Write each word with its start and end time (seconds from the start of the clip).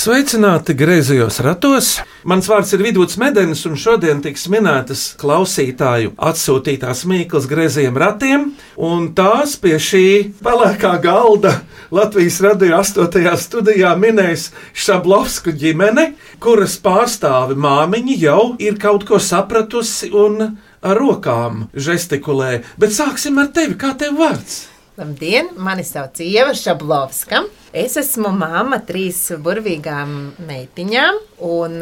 Sveicināti 0.00 0.72
griezījos 0.80 1.42
ratos! 1.44 1.88
Mans 2.24 2.46
vārds 2.48 2.70
ir 2.72 2.80
Vidvuds 2.86 3.18
Medenis, 3.20 3.66
un 3.68 3.74
šodien 3.76 4.22
tiks 4.24 4.46
minētas 4.48 5.02
klausītāju 5.20 6.14
atsūtītās 6.16 7.02
mīklas 7.10 7.44
griezījiem 7.50 7.98
ratiem, 8.00 8.46
un 8.80 9.10
tās 9.18 9.58
pie 9.60 9.74
šī 9.76 10.06
pelēkā 10.40 10.94
galda 11.04 11.52
Latvijas 11.92 12.40
radio 12.46 12.78
8. 12.78 13.28
studijā 13.44 13.92
minēs 14.00 14.48
Šablovsku 14.72 15.52
ģimene, 15.52 16.14
kuras 16.40 16.80
pārstāvi 16.80 17.60
māmiņa 17.60 18.18
jau 18.24 18.42
ir 18.56 18.80
kaut 18.80 19.04
ko 19.04 19.20
sapratusi 19.20 20.14
un 20.16 20.46
ar 20.80 20.96
rokām 20.96 21.66
žestikulē. 21.76 22.62
Bet 22.80 22.96
sāksim 22.96 23.36
ar 23.44 23.52
tevi, 23.52 23.76
kā 23.76 23.92
tev 24.00 24.16
vārds? 24.24 24.62
Labdien, 24.98 25.46
mani 25.56 25.84
sauc 25.86 26.18
Ieva 26.18 26.50
Šablovska. 26.54 27.44
Es 27.70 27.94
esmu 28.00 28.32
mamma 28.34 28.80
trīs 28.82 29.20
burvīgām 29.38 30.10
meitiņām. 30.48 31.20
Un, 31.46 31.76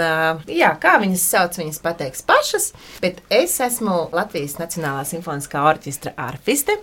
jā, 0.53 0.69
kā 0.83 0.99
viņas 1.01 1.25
sauc, 1.33 1.57
viņas 1.57 1.81
pateiks 1.83 2.21
pašas. 2.29 2.67
Bet 3.01 3.23
es 3.33 3.57
esmu 3.65 3.97
Latvijas 4.13 4.59
Nacionālā 4.61 5.07
simfoniskā 5.09 5.65
orķestra 5.71 6.13
arfiste, 6.21 6.77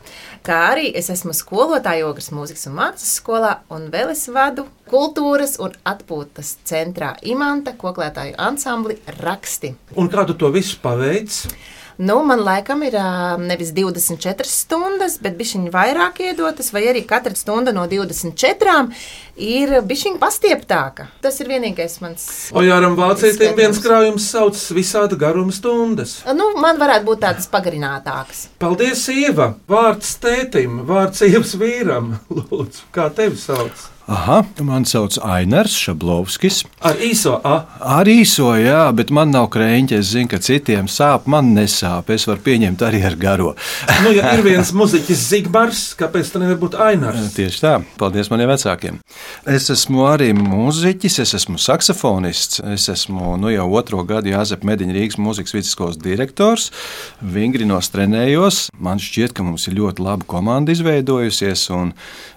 kā 0.46 0.64
arī 0.72 0.90
es 0.98 1.12
esmu 1.14 1.36
skolotāja 1.38 2.10
Ogres 2.10 2.32
mūzikas 2.34 2.66
un 2.72 2.80
mākslas 2.82 3.14
skolā, 3.22 3.54
un 3.70 3.88
vēl 3.94 4.16
es 4.16 4.26
vadu 4.34 4.66
kultūras 4.90 5.60
un 5.62 5.78
atpūtas 5.86 6.56
centrā 6.66 7.14
Imanta 7.22 7.78
koklētāju 7.78 8.34
ansambli 8.42 8.98
Raksti. 9.22 9.76
Un 10.02 10.10
kā 10.10 10.26
tu 10.26 10.34
to 10.42 10.50
visu 10.58 10.82
paveici? 10.82 11.54
Nu, 11.98 12.18
man 12.28 12.42
laikam 12.44 12.84
ir 12.84 12.96
nevis 13.40 13.72
24 13.76 14.50
stundas, 14.50 15.16
bet 15.24 15.38
bišķiņi 15.40 15.72
vairāk 15.72 16.20
iedotas, 16.26 16.74
vai 16.76 16.84
arī 16.92 17.06
katra 17.08 17.32
stunda 17.40 17.72
no 17.76 17.86
24 17.88 18.76
ir 19.40 19.72
bišķiņi 19.88 20.20
pastieptāka. 20.20 21.08
Tas 21.24 21.40
ir 21.40 21.52
vienīgais 21.54 21.96
mans. 22.04 22.28
Ojāram 22.52 22.98
Vācietim 23.00 23.56
viens 23.56 23.80
krājums 23.84 24.28
sauc 24.28 24.60
visāda 24.76 25.16
garuma 25.20 25.56
stundas. 25.56 26.20
Nu, 26.36 26.52
man 26.60 26.82
varētu 26.82 27.08
būt 27.08 27.24
tādas 27.24 27.48
pagarinātākas. 27.52 28.50
Paldies, 28.60 29.08
Ieva! 29.16 29.54
Vārds 29.72 30.18
tētim, 30.20 30.84
vārds 30.90 31.24
Ievas 31.24 31.56
vīram. 31.60 32.18
Lūdzu, 32.38 32.90
kā 32.96 33.08
tevi 33.16 33.40
sauc? 33.40 33.95
Aha, 34.06 34.44
mani 34.62 34.86
sauc 34.86 35.16
Ainars 35.26 35.74
Šablovskis. 35.82 36.60
Ar 36.86 37.00
īso 37.02 37.40
A. 37.42 37.56
Ar 37.82 38.06
īso, 38.06 38.52
jā, 38.54 38.84
bet 38.94 39.10
man 39.10 39.32
nav 39.34 39.48
krēņķa. 39.56 39.98
Es 39.98 40.12
zinu, 40.14 40.30
ka 40.30 40.38
citiem 40.46 40.86
sāp, 40.86 41.26
man 41.26 41.56
nesāp. 41.56 42.12
Es 42.14 42.28
varu 42.30 42.44
pieņemt 42.46 42.84
arī 42.86 43.02
ar 43.08 43.18
garo. 43.18 43.56
Nu, 44.06 44.12
ja 44.14 44.36
ir 44.36 44.44
viens 44.46 44.70
muzeķis 44.76 45.24
Zigmārs, 45.32 45.80
kāpēc 45.98 46.30
tā 46.30 46.42
nevar 46.44 46.60
būt 46.62 46.76
Ainars? 46.86 47.32
Tieši 47.34 47.62
tā, 47.64 47.72
paldies 47.98 48.30
maniem 48.30 48.52
vecākiem. 48.52 49.00
Es 49.50 49.72
esmu 49.74 50.06
arī 50.12 50.30
mūziķis, 50.38 51.18
es 51.24 51.34
esmu 51.40 51.58
saksofonists. 51.62 52.62
Es 52.76 52.86
esmu 52.94 53.34
nu, 53.42 53.50
jau 53.56 53.66
otro 53.80 54.04
gadu 54.06 54.30
Jāzep 54.36 54.68
Mediņa 54.68 54.98
Rīgas 55.00 55.18
mūzikas 55.18 55.58
vidusskolas 55.58 55.98
direktors. 55.98 56.70
Vingrinos 57.26 57.90
trenējos. 57.96 58.68
Man 58.78 59.02
šķiet, 59.02 59.34
ka 59.34 59.48
mums 59.48 59.66
ir 59.72 59.80
ļoti 59.80 60.06
laba 60.06 60.30
komanda 60.30 60.76
izveidojusies 60.76 61.66
un 61.74 61.96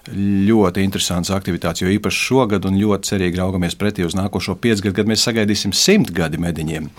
ļoti 0.09 0.83
interesants 0.87 1.29
aktivitātes, 1.33 1.58
jo 1.81 1.91
īpaši 1.91 2.25
šogad 2.29 2.65
un 2.69 2.79
ļoti 2.79 3.13
cerīgi 3.13 3.39
raugamies 3.41 3.77
pretī 3.79 4.05
uz 4.07 4.15
nākošo 4.17 4.55
piecgadu, 4.61 4.95
kad 4.97 5.09
mēs 5.09 5.25
sagaidīsim 5.27 5.73
simt 5.75 6.13
gadi 6.15 6.39
mediņiem. 6.41 6.89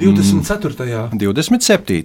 24. 0.00 1.10
27. 1.12 2.02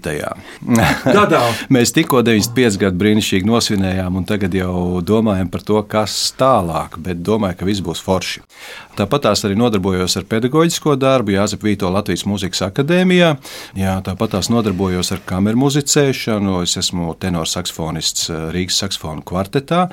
gadā. 1.05 1.41
Mēs 1.75 1.93
tikko 1.95 2.21
95 2.25 2.79
gadu 2.81 2.99
brīnišķīgi 3.01 3.49
nosvinējām, 3.49 4.19
un 4.19 4.27
tagad 4.27 4.55
jau 4.57 5.01
domājam 5.05 5.51
par 5.51 5.63
to, 5.65 5.81
kas 5.89 6.17
tālāk, 6.37 6.99
bet 7.01 7.23
domāju, 7.25 7.59
ka 7.61 7.69
viss 7.69 7.83
būs 7.85 8.03
forši. 8.03 8.43
Tāpat 8.95 9.25
tās 9.25 9.43
arī 9.43 9.57
nodarbojos 9.59 10.15
ar 10.15 10.23
pedagoģisko 10.31 10.93
darbu 10.95 11.33
Jāzep 11.33 11.65
Vīto 11.67 11.89
Latvijas 11.91 12.23
Mūzikas 12.29 12.61
akadēmijā. 12.69 13.33
Jā, 13.75 13.95
tāpat 14.05 14.37
tās 14.37 14.47
nodarbojos 14.51 15.11
ar 15.11 15.19
kameru 15.27 15.59
muzicēšanu. 15.65 16.61
Es 16.63 16.77
esmu 16.79 17.11
tenors 17.19 17.57
saksofonists 17.57 18.29
eh, 18.31 18.45
Rīgas 18.55 18.79
saksofonu 18.79 19.25
kvartetā. 19.27 19.89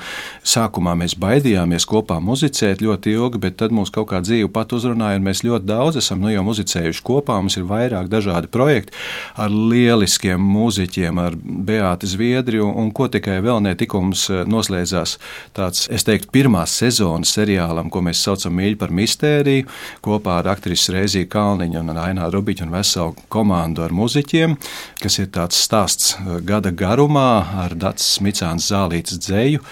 Sākumā 0.47 0.95
mēs 1.01 1.17
baidījāmies 1.19 1.87
kopā 1.89 2.21
muzicēt 2.23 2.83
ļoti 2.85 3.17
ilgi, 3.17 3.43
bet 3.43 3.59
tad 3.59 3.75
mūs 3.75 3.91
kaut 3.91 4.07
kā 4.13 4.23
dzīve 4.23 4.51
pat 4.55 4.71
uzrunāja, 4.75 5.19
un 5.19 5.27
mēs 5.27 5.43
ļoti 5.43 5.67
daudz 5.67 5.99
esam 5.99 6.23
nu, 6.23 6.31
jau 6.31 6.45
muzicējuši 6.47 7.03
kopā. 7.03 7.41
Mums 7.43 7.59
ir 7.59 7.67
vairāk 7.67 7.92
dažādi 8.09 8.49
projekti 8.51 8.95
ar 9.39 9.53
lieliskiem 9.53 10.41
mūziķiem, 10.41 11.19
ar 11.21 11.37
Beāti 11.37 12.09
Zviedriju, 12.09 12.67
un 12.81 12.91
ko 12.95 13.07
tikai 13.11 13.39
vēl 13.43 13.61
ne 13.65 13.73
tikko 13.77 14.01
mums 14.05 14.25
eh, 14.31 14.43
noslēdzās 14.49 15.17
tāds, 15.55 15.87
es 15.93 16.05
teiktu, 16.07 16.31
pirmās 16.33 16.75
sezonas 16.81 17.33
seriālam, 17.37 17.91
ko 17.93 18.03
mēs 18.05 18.23
saucam 18.25 18.55
mīļi 18.57 18.79
par 18.81 18.93
mistēriju, 18.95 19.69
kopā 20.05 20.39
ar 20.41 20.51
aktrisu 20.55 20.95
Reiziju 20.97 21.29
Kalniņu 21.31 21.81
un 21.83 21.93
Ainā 21.93 22.29
Rubiņu 22.33 22.67
un 22.67 22.75
veselu 22.75 23.27
komandu 23.33 23.85
ar 23.85 23.95
muziķiem, 23.95 24.57
kas 25.01 25.19
ir 25.21 25.31
tāds 25.35 25.59
stāsts 25.63 26.15
eh, 26.17 26.39
gada 26.45 26.73
garumā 26.73 27.29
ar 27.65 27.77
Dats 27.79 28.15
Smicāns 28.17 28.71
zālītes 28.73 29.21
dzēju. 29.23 29.63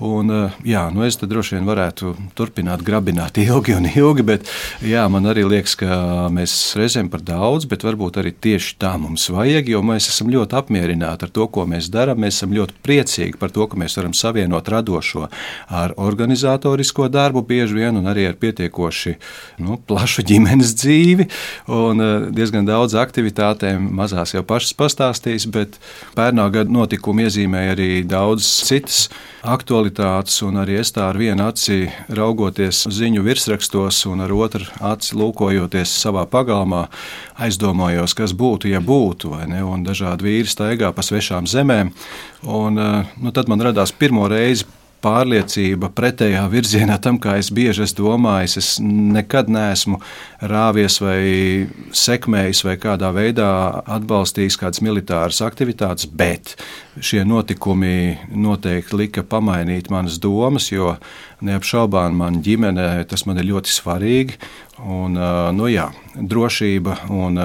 Un, 0.00 0.30
eh, 0.32 0.54
jā, 0.64 0.86
nu 0.94 1.04
es 1.04 1.18
droši 1.20 1.58
vien 1.58 1.66
varētu 1.68 2.14
turpināt 2.38 2.80
grabināt 2.80 3.36
ilgi 3.36 3.74
un 3.76 3.84
ilgi, 3.84 4.24
bet 4.24 4.48
jā, 4.80 5.02
man 5.12 5.28
arī 5.28 5.44
liekas, 5.44 5.74
ka 5.76 5.98
mēs 6.32 6.54
reizēm 6.80 7.10
par 7.12 7.20
daudz, 7.20 7.66
bet 7.68 7.84
varbūt 7.84 8.16
arī 8.22 8.32
tieši 8.32 8.78
tā 8.80 8.94
mums 9.00 9.28
vajag, 9.28 9.68
jo 9.68 9.82
mēs 9.84 10.08
esam 10.08 10.30
ļoti 10.32 10.56
apmierināti 10.56 11.28
ar 11.28 11.34
to, 11.36 11.44
ko 11.52 11.66
mēs 11.68 11.90
darām. 11.92 12.22
Mēs 12.24 12.40
esam 12.40 12.54
ļoti 12.56 12.78
priecīgi 12.80 13.36
par 13.40 13.52
to, 13.52 13.66
ka 13.68 13.76
mēs 13.80 13.98
varam 14.00 14.14
savienot 14.16 14.70
radošo 14.72 15.26
ar 15.68 15.92
organizatorisko 16.00 17.10
darbu 17.12 17.44
bieži 17.44 17.76
vien 17.82 18.00
un 18.00 18.08
arī 18.08 18.24
ar 18.30 18.38
pietiekoši 18.40 19.14
nu, 19.60 19.76
plašu 19.84 20.24
ģimenes 20.30 20.72
dzīvi 20.80 21.28
un 21.76 22.06
eh, 22.06 22.28
diezgan 22.40 22.64
daudz 22.68 22.96
aktivitātēm. 23.00 23.90
Mazās 24.00 24.32
jau 24.32 24.46
pašas 24.48 24.72
pastāstīs, 24.80 25.44
bet 25.52 25.76
pērnā 26.16 26.48
gada 26.56 26.72
notikumi 26.72 27.28
iezīmēja 27.28 27.76
arī 27.76 27.90
daudz 28.08 28.48
citas 28.64 29.10
aktualitātes, 29.40 29.89
un 30.46 30.60
arī 30.62 30.78
es 30.78 30.92
tā 30.94 31.08
ar 31.10 31.18
vienu 31.18 31.42
aci 31.48 31.88
raugoties 32.08 32.84
ziņu 32.86 33.24
virsrakstos, 33.26 34.04
un 34.06 34.20
ar 34.20 34.30
otru 34.32 34.64
aci 34.80 35.16
lūkojoties 35.18 35.90
savā 36.02 36.26
pagalmā, 36.30 36.86
aizdomājos, 37.34 38.14
kas 38.14 38.32
būtu, 38.32 38.70
ja 38.70 38.80
būtu, 38.80 39.34
vai 39.34 39.48
ne? 39.50 39.64
Un 39.66 39.82
dažādi 39.82 40.28
vīri 40.28 40.50
staigā 40.50 40.92
pa 40.94 41.02
svešām 41.02 41.50
zemēm, 41.50 41.90
un 42.46 42.78
eh, 42.78 43.16
nu, 43.18 43.32
tad 43.32 43.50
man 43.50 43.60
radās 43.60 43.90
pirmo 43.92 44.28
reizi 44.30 44.64
pārliecība 45.04 45.90
pretējā 45.96 46.42
virzienā 46.52 46.98
tam, 47.02 47.18
kā 47.22 47.36
es 47.40 47.50
bieži 47.54 47.84
esmu 47.86 48.06
domājis. 48.10 48.56
Es 48.60 48.68
nekad 48.80 49.50
neesmu 49.52 50.00
rāvies 50.50 51.00
vai 51.02 51.20
sekmējis 51.96 52.64
vai 52.66 52.76
kādā 52.80 53.12
veidā 53.16 53.50
atbalstījis 53.98 54.58
kādas 54.60 54.84
militāras 54.84 55.40
aktivitātes, 55.46 56.08
bet 56.10 56.56
šie 57.00 57.24
notikumi 57.28 58.18
noteikti 58.34 59.00
lika 59.00 59.24
pamainīt 59.24 59.90
manas 59.92 60.20
domas, 60.22 60.70
jo 60.72 60.94
neapšaubām 61.46 62.16
man 62.20 62.40
ģimene 62.44 63.04
tas 63.10 63.26
man 63.28 63.40
ir 63.40 63.50
ļoti 63.50 63.72
svarīgi. 63.72 64.36
Un, 64.80 65.12
nu, 65.52 65.66
jā, 65.68 65.90
drošība 66.16 66.94
un 67.12 67.36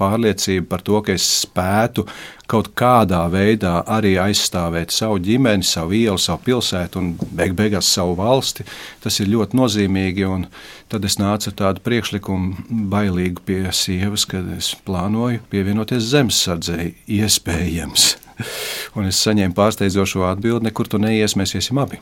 pārliecība 0.00 0.66
par 0.72 0.80
to, 0.82 0.98
ka 1.06 1.14
es 1.14 1.26
spētu 1.44 2.02
kaut 2.50 2.72
kādā 2.74 3.20
veidā 3.30 3.76
arī 3.86 4.16
aizstāvēt 4.18 4.90
savu 4.90 5.20
ģimeni, 5.22 5.66
savu 5.66 5.94
ielu, 5.94 6.18
savu 6.18 6.42
pilsētu 6.48 6.98
un 6.98 7.12
beig 7.38 7.54
beigās 7.58 7.92
savu 7.94 8.16
valsti, 8.18 8.66
tas 9.04 9.20
ir 9.22 9.30
ļoti 9.30 9.58
nozīmīgi. 9.60 10.26
Un 10.26 10.48
tad 10.90 11.06
es 11.06 11.20
nācu 11.22 11.52
ar 11.52 11.58
tādu 11.62 11.84
priekšlikumu 11.86 12.88
bailīgu 12.90 13.46
pie 13.46 13.60
sievas, 13.76 14.26
kad 14.26 14.50
es 14.56 14.72
plānoju 14.86 15.44
pievienoties 15.52 16.10
zemesardzei 16.10 16.90
iespējams. 17.20 18.16
Un 18.98 19.06
es 19.12 19.20
saņēmu 19.22 19.54
pārsteidzošo 19.54 20.26
atbildi, 20.26 20.66
nekur 20.66 20.90
tu 20.90 20.98
neies, 20.98 21.38
mēs 21.38 21.54
iesim 21.54 21.78
abi. 21.78 22.00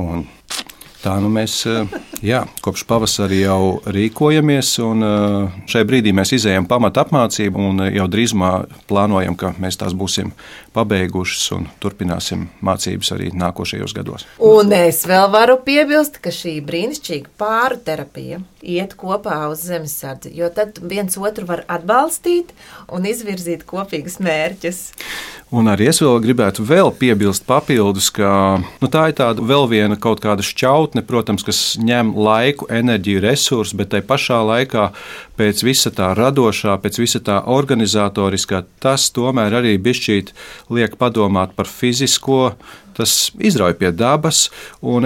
Un 0.00 0.24
Tā 1.04 1.18
nu 1.20 1.28
mēs 1.28 1.58
jā, 2.24 2.38
kopš 2.64 2.86
pavasara 2.88 3.36
jau 3.36 3.58
rīkojamies, 3.92 4.70
un 4.80 5.04
šai 5.68 5.82
brīdī 5.84 6.14
mēs 6.16 6.32
izējām 6.38 6.64
pamatu 6.70 7.02
apmācību, 7.02 7.66
un 7.68 7.84
jau 7.92 8.06
drīzumā 8.08 8.52
plānojam, 8.88 9.36
ka 9.36 9.52
mēs 9.60 9.76
tās 9.82 9.92
būsim 9.92 10.32
pabeigušas 10.72 11.44
un 11.58 11.68
turpināsim 11.84 12.48
mācības 12.64 13.12
arī 13.18 13.28
nākošajos 13.36 13.96
gados. 13.98 14.24
Un 14.40 14.72
es 14.72 15.02
vēl 15.08 15.28
varu 15.34 15.58
piebilst, 15.66 16.22
ka 16.24 16.32
šī 16.32 16.56
brīnišķīga 16.64 17.36
pāru 17.36 17.82
terapija 17.84 18.40
iet 18.64 18.96
kopā 18.98 19.44
uz 19.52 19.64
zemesardzi, 19.68 20.32
jo 20.34 20.48
tad 20.52 20.80
viens 20.82 21.18
otru 21.20 21.46
var 21.48 21.64
atbalstīt 21.68 22.54
un 22.92 23.06
izvirzīt 23.08 23.66
kopīgus 23.68 24.20
mērķus. 24.24 24.80
Un 25.54 25.68
arī 25.70 25.86
es 25.90 26.00
vēl 26.02 26.16
gribētu 26.24 26.64
vēl 26.66 26.90
piebilst 26.98 27.44
papildus, 27.46 28.08
ka 28.14 28.28
nu, 28.58 28.88
tā 28.90 29.04
ir 29.10 29.16
tāda 29.20 29.44
vēl 29.44 29.68
viena 29.70 29.98
kaut 30.00 30.22
kāda 30.24 30.42
šķautne, 30.42 31.04
protams, 31.06 31.44
kas 31.46 31.60
ņem 31.78 32.10
laiku, 32.16 32.66
enerģiju, 32.72 33.22
resursus, 33.22 33.76
bet 33.78 33.92
tai 33.92 34.00
pašā 34.02 34.40
laikā 34.48 34.88
pēc 35.38 35.62
visa 35.66 35.92
tā 35.94 36.10
radošā, 36.18 36.74
pēc 36.82 36.98
visa 37.02 37.22
tā 37.22 37.38
organizatoriskā, 37.54 38.64
tas 38.82 39.06
tomēr 39.14 39.60
arī 39.60 39.76
bišķīt 39.78 40.34
liek 40.74 40.98
padomāt 40.98 41.54
par 41.54 41.70
fizisko 41.70 42.56
tas 42.96 43.32
izrauj 43.38 43.74
pie 43.78 43.90
dabas, 43.92 44.48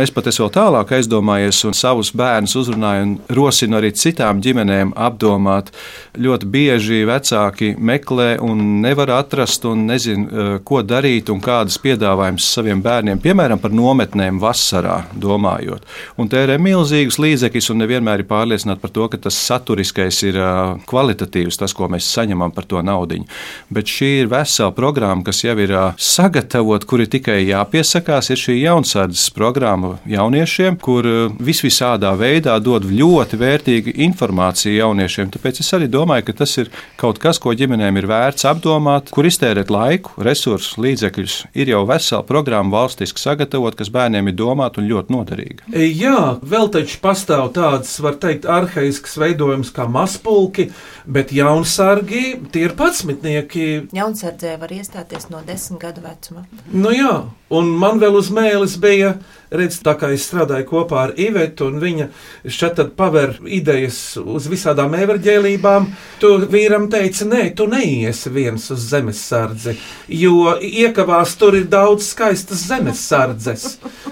es 0.03 0.13
pat 0.15 0.29
esmu 0.31 0.47
vēl 0.47 0.53
tālāk 0.55 0.93
aizdomājies 0.99 1.61
un 1.69 1.77
savus 1.77 2.11
bērnus 2.17 2.57
uzrunāju 2.59 3.05
un 3.07 3.15
rosinu 3.35 3.79
arī 3.79 3.91
citām 3.97 4.43
ģimenēm 4.45 4.93
apdomāt. 4.97 5.71
Ļoti 6.19 6.49
bieži 6.53 7.01
vecāki 7.09 7.73
meklē 7.79 8.39
un 8.45 8.83
nevar 8.83 9.13
atrast 9.19 9.65
un 9.69 9.87
nezin, 9.89 10.27
eh, 10.27 10.59
ko 10.65 10.83
darīt 10.83 11.31
un 11.33 11.41
kādas 11.41 11.79
piedāvājumus 11.83 12.49
saviem 12.55 12.83
bērniem, 12.83 13.21
piemēram, 13.23 13.61
par 13.61 13.71
nometnēm 13.71 14.41
vasarā 14.41 15.05
domājot. 15.15 15.83
Un 16.19 16.29
tērē 16.29 16.59
milzīgus 16.59 17.19
līdzekļus 17.19 17.71
un 17.71 17.83
nevienmēr 17.83 18.21
ir 18.21 18.29
pārliecināti 18.29 18.81
par 18.81 18.91
to, 18.91 19.09
ka 19.09 19.17
tas 19.17 19.35
saturiskais 19.35 20.23
ir 20.25 20.37
eh, 20.37 20.77
kvalitatīvs, 20.87 21.59
tas, 21.59 21.73
ko 21.73 21.89
mēs 21.89 22.09
saņemam 22.09 22.55
par 22.55 22.65
to 22.65 22.83
naudu. 22.83 23.25
Bet 23.73 23.87
šī 23.89 24.21
ir 24.23 24.27
vesela 24.29 24.71
programma, 24.75 25.25
kas 25.25 25.43
jau 25.45 25.57
ir 25.59 25.73
eh, 25.73 25.93
sagatavota, 25.97 26.87
kur 26.87 27.01
ir 27.01 27.07
tikai 27.07 27.41
jāpieņem 27.49 27.78
jāpiesakās, 27.79 28.31
ir 28.33 28.39
šī 28.41 28.55
jaunsardzes 28.63 29.31
programma 29.35 29.99
jauniešiem, 30.09 30.79
kur 30.83 31.07
eh, 31.07 31.35
visvisādā 31.39 32.11
veidā 32.19 32.57
dod 32.59 32.85
ļoti 32.85 33.39
vērtīgu 33.39 33.95
informāciju 34.09 34.75
jauniešiem. 34.81 35.31
Tāpēc 35.35 35.61
es 35.63 35.71
arī 35.77 35.87
domāju, 35.91 36.27
ka 36.27 36.35
tas 36.41 36.57
ir 36.59 36.71
kaut 36.99 37.21
kas, 37.23 37.39
ko 37.39 37.55
ģimenēm 37.55 38.01
ir 38.01 38.09
vērts 38.11 38.49
apdomāt, 38.51 39.13
kur 39.15 39.29
iztērēt 39.29 39.71
laiku, 39.71 40.17
resursus, 40.19 40.79
līdzekļus. 40.79 41.39
Ir 41.55 41.71
jau 41.71 41.85
vesela 41.89 42.25
programma 42.27 42.81
valstiski 42.81 43.23
sagatavot, 43.23 43.79
kas 43.79 43.93
bērniem 43.95 44.33
ir 44.33 44.39
domāta 44.39 44.83
un 44.83 44.91
ļoti 44.91 45.15
noderīga. 45.15 45.71
E, 45.71 45.87
jā, 45.87 46.39
vēl 46.43 46.71
taču 46.75 46.99
pastāv 47.05 47.53
tādas, 47.57 47.95
var 48.03 48.19
teikt, 48.19 48.49
arhaiskas 48.49 49.19
veidojums 49.21 49.71
kā 49.75 49.87
maspulki, 49.87 50.71
bet 51.07 51.35
jaunsargi 51.37 52.41
tie 52.53 52.67
ir 52.67 52.75
patsmitnieki. 52.79 53.69
Jaunsardzē 53.95 54.57
var 54.59 54.75
iestāties 54.75 55.31
no 55.31 55.45
desmit 55.47 55.85
gadu 55.85 56.03
vecuma. 56.03 56.49
Nu 56.75 56.91
jā, 56.91 57.13
Un 57.49 57.71
man 57.81 57.97
vēl 57.97 58.19
uz 58.19 58.29
mēlis 58.35 58.75
bija, 58.81 59.15
redz, 59.49 59.79
tā 59.81 59.95
kā 59.97 60.11
es 60.13 60.27
strādāju 60.29 60.67
kopā 60.69 60.99
ar 61.07 61.13
Ivetu, 61.17 61.71
un 61.71 61.79
viņa 61.81 62.09
šeit 62.53 62.83
paver 62.99 63.39
idejas 63.49 64.19
uz 64.21 64.51
visādām 64.53 64.93
everģēlībām. 64.99 65.87
Tu 66.21 66.33
vīram 66.53 66.91
teica, 66.93 67.25
nē, 67.31 67.47
tu 67.57 67.65
neiesi 67.71 68.33
viens 68.35 68.69
uz 68.75 68.85
zemesardzi, 68.91 69.79
jo 70.13 70.53
iekavās 70.61 71.39
tur 71.41 71.57
ir 71.57 71.65
daudz 71.73 72.11
skaistas 72.11 72.67
zemesardzes. 72.69 73.67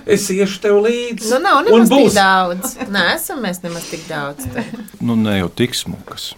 Es 0.09 0.31
iešu 0.33 0.63
tev 0.65 0.81
līdzi. 0.87 1.29
Nu, 1.35 1.43
nav 1.45 1.61
nemaz 1.69 1.93
būs... 1.93 2.09
tik 2.15 2.17
daudz. 2.17 2.77
Nē, 2.89 3.07
esam 3.19 3.45
mēs 3.45 3.61
nemaz 3.67 3.93
tik 3.93 4.09
daudz. 4.09 4.49
Te. 4.49 4.65
Nu, 5.05 5.19
ne 5.21 5.43
jau 5.43 5.53
tik 5.61 5.77
smukas. 5.77 6.33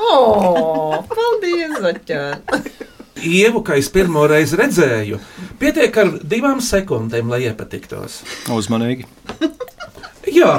O, 0.00 0.14
oh, 0.16 0.94
paldies, 1.06 1.78
Zaķēn! 1.78 2.88
Ievu, 3.20 3.62
kā 3.66 3.76
es 3.80 3.90
pirmo 3.92 4.22
reizi 4.30 4.56
redzēju, 4.60 5.18
pietiek 5.60 5.96
ar 6.00 6.12
divām 6.24 6.60
sekundēm, 6.64 7.32
lai 7.32 7.42
iepatiktos. 7.48 8.20
Uzmanīgi. 8.54 9.08
Jā, 10.38 10.54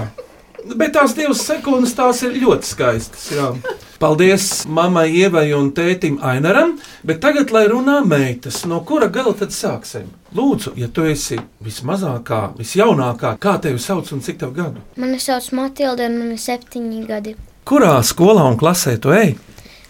bet 0.76 0.94
tās 0.98 1.16
divas 1.18 1.42
sekundes 1.48 1.96
tās 1.98 2.22
ir 2.28 2.36
ļoti 2.42 2.68
skaistas. 2.68 3.30
Jā. 3.34 3.54
Paldies 4.02 4.64
mammai, 4.66 5.12
Ievai 5.14 5.52
un 5.54 5.68
tētim 5.78 6.16
Ainaram, 6.26 6.72
bet 7.06 7.20
tagad, 7.22 7.52
lai 7.54 7.68
runā 7.70 8.00
meitas, 8.02 8.64
no 8.66 8.80
kura 8.86 9.12
gala 9.14 9.36
tad 9.38 9.54
sāksim? 9.54 10.08
Lūdzu, 10.34 10.74
ja 10.82 10.90
tu 10.90 11.06
esi 11.06 11.38
vismazākā, 11.62 12.40
visjaunākā, 12.58 13.36
kā 13.42 13.58
tevi 13.62 13.78
sauc 13.82 14.10
un 14.16 14.24
cik 14.26 14.42
tev 14.42 14.56
gadu? 14.58 14.82
Mani 14.98 15.22
sauc 15.22 15.52
Matilda 15.54 16.10
un 16.10 16.18
man 16.18 16.34
ir 16.34 16.42
septiņi 16.42 17.06
gadi. 17.06 17.36
Kurā 17.68 18.00
skolā 18.02 18.48
un 18.50 18.58
klasē 18.58 18.96
tu 18.98 19.14
ej? 19.14 19.36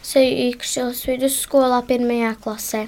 Sīkšķils 0.02 1.04
vidusskolā 1.10 1.82
pirmajā 1.86 2.34
klasē. 2.42 2.86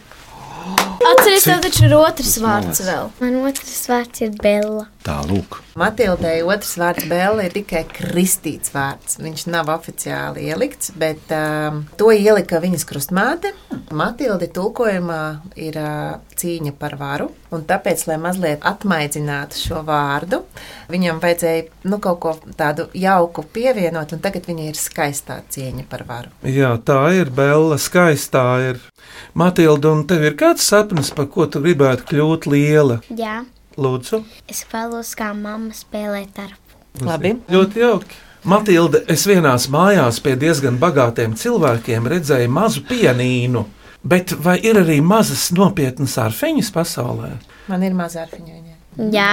Atcerieties, 1.03 1.45
tev 1.45 1.61
taču 1.65 1.85
ir 1.89 1.95
otrs 1.97 2.37
vārds 2.41 2.81
vēl. 2.87 3.11
Man 3.19 3.39
otrs 3.43 3.83
vārds 3.91 4.23
ir 4.23 4.33
Bella. 4.41 4.87
Tā 5.03 5.17
lūk. 5.27 5.57
Matildai 5.79 6.37
otrs 6.47 6.77
vārds 6.79 7.07
Bēlē 7.09 7.49
ir 7.49 7.55
tikai 7.57 7.81
kristīts 7.91 8.71
vārds. 8.71 9.17
Viņš 9.19 9.47
nav 9.51 9.67
oficiāli 9.73 10.45
ielikts, 10.47 10.93
bet 10.99 11.31
um, 11.35 11.81
to 11.99 12.07
ielika 12.15 12.61
viņas 12.63 12.85
krustmāte. 12.87 13.51
Matilde 13.91 14.47
tulkojumā 14.53 15.23
ir 15.59 15.75
uh, 15.81 16.21
cīņa 16.39 16.71
par 16.79 16.95
varu, 16.99 17.27
un 17.51 17.65
tāpēc, 17.67 18.05
lai 18.07 18.17
mazliet 18.21 18.63
atmaidzinātu 18.69 19.59
šo 19.59 19.81
vārdu, 19.87 20.39
viņam 20.93 21.19
vajadzēja 21.23 21.65
nu, 21.91 21.99
kaut 22.03 22.21
ko 22.23 22.33
tādu 22.59 22.87
jauku 22.95 23.43
pievienot, 23.55 24.15
un 24.15 24.23
tagad 24.23 24.47
viņa 24.47 24.69
ir 24.69 24.79
skaistā 24.79 25.41
cīņa 25.51 25.83
par 25.91 26.05
varu. 26.07 26.31
Jā, 26.47 26.77
tā 26.79 27.01
ir 27.17 27.33
Bēlē, 27.33 27.75
skaistā 27.81 28.45
ir. 28.69 28.79
Matilda, 29.37 29.91
un 29.91 30.07
tev 30.07 30.23
ir 30.29 30.39
kāds 30.39 30.63
sapnis, 30.69 31.11
par 31.11 31.27
ko 31.33 31.49
tu 31.49 31.59
gribētu 31.63 32.07
kļūt 32.13 32.47
liela? 32.53 33.01
Jā. 33.11 33.41
Lūdzu. 33.77 34.21
Es 34.49 34.63
vēlos 34.71 35.13
kā 35.17 35.31
mamma 35.37 35.73
spēlēt 35.75 36.39
ar. 36.43 36.53
Labi. 37.01 37.35
Ļoti 37.49 37.81
jauki. 37.81 38.19
Matilde, 38.43 38.99
es 39.07 39.23
vienās 39.27 39.69
mājās 39.71 40.19
pie 40.23 40.35
diezgan 40.35 40.75
bagātiem 40.81 41.31
cilvēkiem 41.39 42.09
redzēju 42.11 42.51
mazu 42.51 42.83
pianīnu, 42.89 43.63
bet 44.03 44.35
vai 44.43 44.57
ir 44.59 44.81
arī 44.81 44.99
mazas 44.99 45.47
nopietnas 45.55 46.17
arfiņas 46.19 46.73
pasaulē? 46.75 47.31
Man 47.71 47.87
ir 47.87 47.95
maza 47.95 48.25
arfiņa. 48.25 48.59
Jā. 49.13 49.29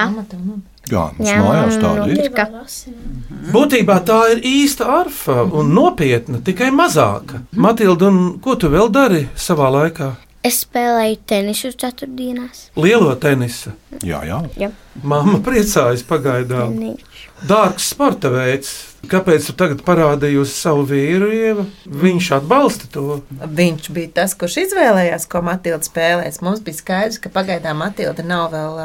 Jā, 0.91 1.03
mums 1.19 1.29
Jā, 1.29 1.37
mājās 1.45 1.77
tāda 1.83 2.07
ir. 2.09 2.31
Ka... 2.33 2.47
Būtībā 3.53 3.99
tā 4.07 4.21
ir 4.33 4.41
īsta 4.47 4.89
arfa 5.01 5.43
un 5.45 5.75
nopietna, 5.75 6.41
tikai 6.47 6.71
mazāka. 6.75 7.43
Matilda, 7.53 8.09
ko 8.43 8.57
tu 8.57 8.71
vēl 8.73 8.89
dari 8.95 9.27
savā 9.37 9.69
laikā? 9.75 10.15
Es 10.47 10.63
spēlēju 10.65 11.19
tenisu 11.29 11.69
ceturtdienās. 11.77 12.71
Lielo 12.81 13.13
tenisu. 13.21 13.75
Jā, 14.01 14.23
jā. 14.25 14.39
jā. 14.57 14.71
Māma 15.05 15.37
priecājas 15.45 16.05
pagaidām. 16.09 16.79
Dārgs 17.49 17.91
sporta 17.93 18.33
veids. 18.33 18.71
Kāpēc 19.09 19.47
tu 19.49 19.55
tagad 19.57 19.81
parādīji 19.87 20.37
uz 20.43 20.51
savu 20.53 20.83
vīru, 20.91 21.31
Ieva? 21.33 21.65
Viņš 21.89 22.27
atbalsta 22.37 22.89
to. 22.93 23.21
Viņš 23.41 23.89
bija 23.97 24.11
tas, 24.21 24.35
kurš 24.37 24.59
izvēlējās, 24.67 25.25
ko 25.31 25.41
Matilda 25.47 25.87
spēlēs. 25.87 26.43
Mums 26.45 26.61
bija 26.67 26.77
skaidrs, 26.77 27.17
ka 27.23 27.33
pagaidām 27.33 27.81
Matilda 27.81 28.25
nav 28.27 28.51
vēl 28.53 28.77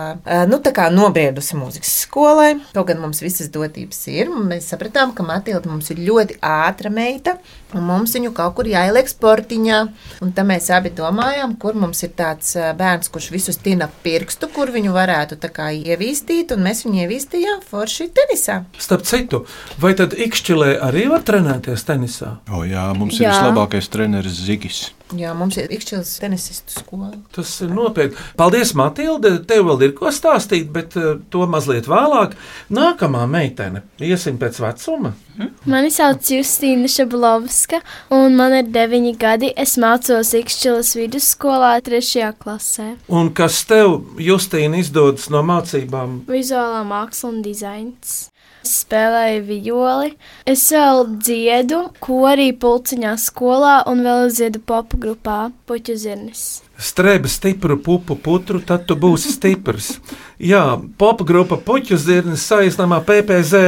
nu, 0.50 0.62
nobriedusi 0.96 1.60
mūzikas 1.60 1.92
skolai. 2.06 2.54
Kaut 2.72 2.88
gan 2.88 3.02
mums 3.04 3.20
visas 3.24 3.52
dotības 3.52 4.00
ir, 4.14 4.32
mēs 4.32 4.70
sapratām, 4.72 5.12
ka 5.18 5.26
Matilda 5.28 5.70
mums 5.70 5.92
ir 5.92 6.00
ļoti 6.08 6.40
ātra 6.40 6.90
meita, 6.94 7.36
un 7.76 7.84
mums 7.84 8.16
viņu 8.16 8.32
kaut 8.38 8.56
kur 8.56 8.72
jāieliek 8.72 9.12
sportiņā. 9.12 9.82
Un 10.24 10.32
tad 10.38 10.48
mēs 10.48 10.72
abi 10.74 10.94
domājām, 10.96 11.58
kur 11.60 11.76
mums 11.76 12.06
ir 12.08 12.16
tāds 12.16 12.56
bērns, 12.80 13.12
kurš 13.12 13.30
visus 13.36 13.60
tina 13.60 13.90
pirkstu, 14.06 14.48
kur 14.56 14.72
viņu 14.72 14.96
varētu 14.96 15.42
ievīstīt, 15.66 16.56
un 16.56 16.64
mēs 16.66 16.86
viņu 16.86 17.04
ievīstījām 17.04 17.62
forši 17.68 18.10
tenisā. 18.16 18.62
Starp 18.80 19.04
citu, 19.08 19.44
vai 19.82 19.94
tad 19.98 20.05
tad 20.06 20.20
Ikšķilē 20.22 20.76
arī 20.86 21.08
var 21.10 21.24
trenēties 21.26 21.86
tenisā? 21.88 22.36
O, 22.54 22.62
jā, 22.68 22.86
mums 22.98 23.18
jā. 23.18 23.26
ir 23.26 23.34
vislabākais 23.34 23.90
treneris 23.90 24.38
Zigis. 24.46 24.84
Jā, 25.14 25.36
mums 25.38 25.58
ir 25.62 25.70
Ikšķils 25.74 26.16
tenisistu 26.22 26.80
skola. 26.80 27.12
Tas 27.34 27.50
ir 27.62 27.70
nopietni. 27.74 28.18
Paldies, 28.38 28.74
Matilde. 28.78 29.36
Tev 29.46 29.68
vēl 29.70 29.86
ir 29.88 29.94
ko 29.98 30.10
stāstīt, 30.14 30.72
bet 30.74 30.98
uh, 30.98 31.16
to 31.30 31.46
mazliet 31.50 31.90
vēlāk. 31.90 32.34
Nākamā 32.74 33.24
meitene. 33.30 33.84
Iesim 34.02 34.40
pēc 34.42 34.58
vecuma. 34.64 35.14
Hm? 35.38 35.52
Mani 35.70 35.94
sauc 35.94 36.26
Justīna 36.34 36.90
Šablovska, 36.90 37.82
un 38.18 38.38
man 38.40 38.58
ir 38.58 38.70
deviņi 38.74 39.16
gadi. 39.22 39.54
Es 39.58 39.78
mācos 39.82 40.34
Ikšķilas 40.38 40.96
vidusskolā, 40.98 41.76
trešajā 41.86 42.34
klasē. 42.42 42.92
Un 43.14 43.34
kas 43.38 43.62
tev, 43.70 44.00
Justīna, 44.22 44.82
izdodas 44.82 45.30
no 45.34 45.46
mācībām? 45.46 46.24
Vizuālā 46.30 46.82
māksla 46.88 47.34
un 47.34 47.44
dizains 47.46 48.24
spēlēju 48.70 49.42
violi. 49.48 50.12
Es 50.50 50.66
vēl 50.74 51.06
dziedu, 51.22 51.82
ko 52.04 52.24
arī 52.30 52.52
pulciņā 52.58 53.16
skolā 53.22 53.78
un 53.92 54.04
vēl 54.06 54.30
dziedu 54.34 54.62
popu 54.66 55.00
grupā 55.02 55.40
Puķu 55.66 55.96
zirnis. 55.98 56.46
Strēbi 56.76 57.32
stipru 57.32 57.78
pupu 57.82 58.18
putru, 58.20 58.60
tad 58.60 58.86
tu 58.90 58.98
būsi 59.00 59.32
stiprs. 59.34 59.96
Jā, 60.42 60.76
popu 61.00 61.28
grupa 61.28 61.58
Puķu 61.58 61.98
zirnis 62.02 62.46
saistībā 62.50 63.00
PPZ. 63.08 63.64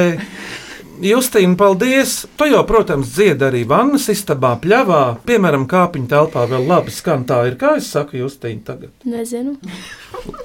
Justīna, 1.02 1.54
paldies! 1.60 2.24
Tu 2.40 2.48
jau, 2.50 2.64
protams, 2.66 3.12
dziedi 3.14 3.46
arī 3.46 3.60
vannas 3.70 4.08
istabā, 4.10 4.56
pļavā, 4.64 5.02
piemēram, 5.28 5.68
kāpiņu 5.70 6.08
telpā 6.10 6.46
vēl 6.50 6.66
labi 6.70 6.94
skan. 6.96 7.26
Tā 7.30 7.44
ir, 7.50 7.56
kā 7.60 7.76
es 7.78 7.90
saku, 7.94 8.18
Justīna, 8.18 8.64
tagad. 8.66 8.90
Nezinu. 9.06 9.58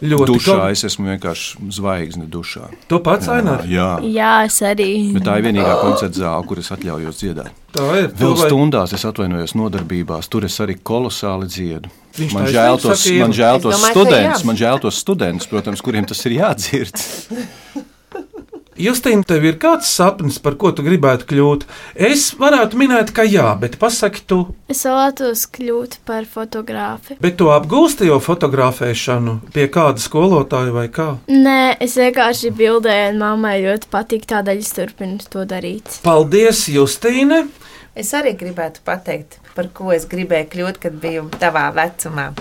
Ļoti 0.02 0.28
Dušā 0.28 0.56
kaut- 0.58 0.72
es 0.76 0.84
esmu 0.84 1.08
vienkārši 1.12 1.70
zvaigzne 1.78 2.26
dušā. 2.28 2.68
Tu 2.88 2.98
pats, 3.00 3.28
Ainar? 3.32 3.64
Jā, 3.64 3.98
Jā, 4.04 4.44
es 4.44 4.58
arī. 4.60 5.12
bet 5.14 5.22
tā 5.24 5.38
ir 5.38 5.46
vienīgā 5.48 5.78
koncerta 5.80 6.20
zāle, 6.20 6.46
kur 6.46 6.58
es 6.58 6.68
atļaujos 6.70 7.22
dziedāt. 7.22 7.50
Tā 7.72 7.86
ir. 8.02 8.08
Vēl 8.08 8.36
vai- 8.36 8.50
stundās 8.50 8.92
es 8.92 9.04
atvainojos 9.08 9.54
nodarbībās, 9.56 10.28
tur 10.28 10.44
es 10.44 10.58
arī 10.60 10.76
kolosāli 10.82 11.46
dziedu. 11.48 11.88
Viņš 12.18 12.34
Man 12.34 12.44
žēl 12.46 12.76
tos, 12.82 13.06
man 13.16 13.32
žēl 13.32 13.62
tos 13.62 13.80
domāju, 13.80 14.10
jā. 14.12 14.44
man 14.44 14.56
žēl 14.56 14.80
tos 14.82 14.98
studentus, 15.00 15.46
protams, 15.48 15.80
kuriem 15.80 16.04
tas 16.06 16.20
ir 16.26 16.32
jādzird. 16.42 16.92
Justīna, 18.82 19.22
tev 19.22 19.44
ir 19.46 19.58
kāds 19.62 19.86
sapnis, 19.86 20.40
par 20.42 20.56
ko 20.58 20.72
tu 20.74 20.82
gribētu 20.82 21.28
kļūt? 21.30 21.66
Es 21.94 22.32
varētu 22.34 22.80
minēt, 22.80 23.12
ka 23.14 23.22
jā, 23.22 23.52
bet 23.60 23.76
pasaki 23.78 24.24
tu. 24.26 24.38
Es 24.72 24.82
vēlētos 24.88 25.44
kļūt 25.54 26.00
par 26.08 26.26
fotogrāfu. 26.26 27.14
Bet 27.22 27.38
tu 27.38 27.52
apgūsti 27.54 28.10
jau 28.10 28.18
fotografēšanu 28.22 29.36
pie 29.54 29.68
kāda 29.70 30.02
skolotāja 30.02 30.74
vai 30.74 30.88
kā? 30.90 31.12
Nē, 31.30 31.76
es 31.84 31.94
vienkārši 32.00 32.50
bildēju, 32.58 33.12
un 33.14 33.22
mammai 33.22 33.60
ļoti 33.68 33.92
patīk, 33.92 34.26
tādēļ 34.34 34.64
es 34.64 34.74
turpinu 34.74 35.30
to 35.30 35.46
darīt. 35.46 36.00
Paldies, 36.02 36.66
Justīne! 36.72 37.44
Es 37.94 38.10
arī 38.16 38.32
gribētu 38.40 38.82
pateikt, 38.82 39.38
par 39.54 39.70
ko 39.76 39.92
es 39.94 40.08
gribēju 40.10 40.50
kļūt, 40.56 40.82
kad 40.82 40.98
biju 40.98 41.28
tavā 41.38 41.68
vecumā. 41.76 42.32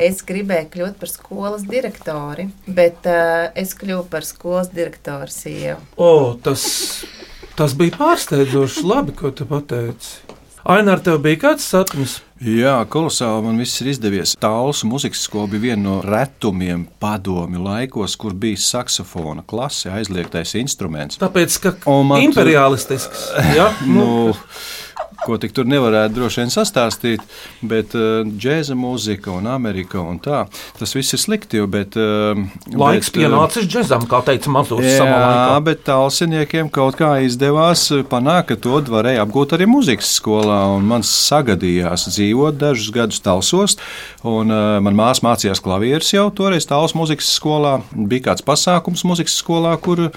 Es 0.00 0.22
gribēju 0.26 0.70
kļūt 0.72 0.98
par 1.00 1.10
skolas 1.10 1.66
direktori, 1.68 2.48
bet 2.66 3.08
uh, 3.10 3.48
es 3.58 3.74
kļuvu 3.78 4.06
par 4.12 4.26
skolas 4.28 4.72
direktoru 4.72 5.32
sievu. 5.32 5.80
O, 5.96 6.34
tas, 6.42 6.64
tas 7.58 7.76
bija 7.78 7.96
pārsteidzoši 7.98 8.86
labi, 8.86 9.16
ko 9.18 9.34
tu 9.34 9.48
pateici. 9.48 10.32
Aina, 10.62 10.92
ar 10.94 11.00
tev 11.02 11.16
bija 11.24 11.40
kāds 11.42 11.64
sapnis? 11.66 12.20
Jā, 12.42 12.76
kolosāli 12.90 13.42
man 13.48 13.58
viss 13.58 13.80
ir 13.82 13.88
izdevies. 13.90 14.36
Tāls 14.38 14.84
mūzikas 14.86 15.24
skola 15.26 15.50
bija 15.50 15.62
viena 15.64 15.82
no 15.82 15.96
retumiem 16.06 16.84
padomju 17.02 17.62
laikos, 17.64 18.14
kur 18.18 18.36
bija 18.38 18.60
saksofona 18.62 19.42
klase, 19.46 19.90
aizliegtais 19.90 20.54
instruments. 20.60 21.18
Tāpēc, 21.22 21.58
ka 21.64 21.74
imperialistisks. 22.22 23.28
Ja? 23.56 23.72
Nu, 23.92 24.30
ko 25.22 25.38
tik 25.40 25.54
tur 25.54 25.68
nevarētu 25.70 26.16
droši 26.16 26.42
vien 26.42 26.52
sastāstīt, 26.52 27.22
bet 27.66 27.94
uh, 27.98 28.22
džēza 28.26 28.74
mūzika 28.78 29.32
un 29.34 29.46
Amerika 29.50 30.00
un 30.02 30.18
tā, 30.22 30.44
tas 30.78 30.94
viss 30.96 31.14
ir 31.14 31.22
slikti, 31.22 31.60
jo, 31.60 31.68
bet... 31.70 31.96
Uh, 31.98 32.42
Laiks 32.72 33.10
bet, 33.10 33.12
uh, 33.12 33.18
pienācis 33.20 33.68
džekam, 33.70 34.06
kā 34.10 34.22
teica 34.26 34.52
Mazurs 34.52 34.88
Jā, 34.88 35.06
laikā. 35.06 35.60
bet 35.68 35.84
tālsiniekiem 35.86 36.70
kaut 36.74 36.98
kā 36.98 37.12
izdevās 37.26 37.86
panākt, 38.10 38.52
ka 38.52 38.58
to 38.64 38.80
varēja 38.92 39.22
apgūt 39.26 39.54
arī 39.56 39.68
muzikas 39.70 40.10
skolā. 40.18 40.58
Man 40.82 41.04
sagadījās 41.06 42.08
dzīvot 42.10 42.58
dažus 42.58 42.90
gadus 42.94 43.22
Talsos, 43.22 43.78
un 44.26 44.50
uh, 44.50 44.78
man 44.82 44.98
māsa 44.98 45.26
mācījās 45.26 45.62
klavierus 45.62 46.12
jau 46.14 46.28
toreiz 46.34 46.66
Tāls 46.68 46.96
muzikas 46.98 47.30
skolā. 47.36 47.78
Bija 47.92 48.30
kāds 48.30 48.46
pasākums 48.46 49.04
muzikas 49.08 49.36
skolā, 49.38 49.76
kur 49.82 50.08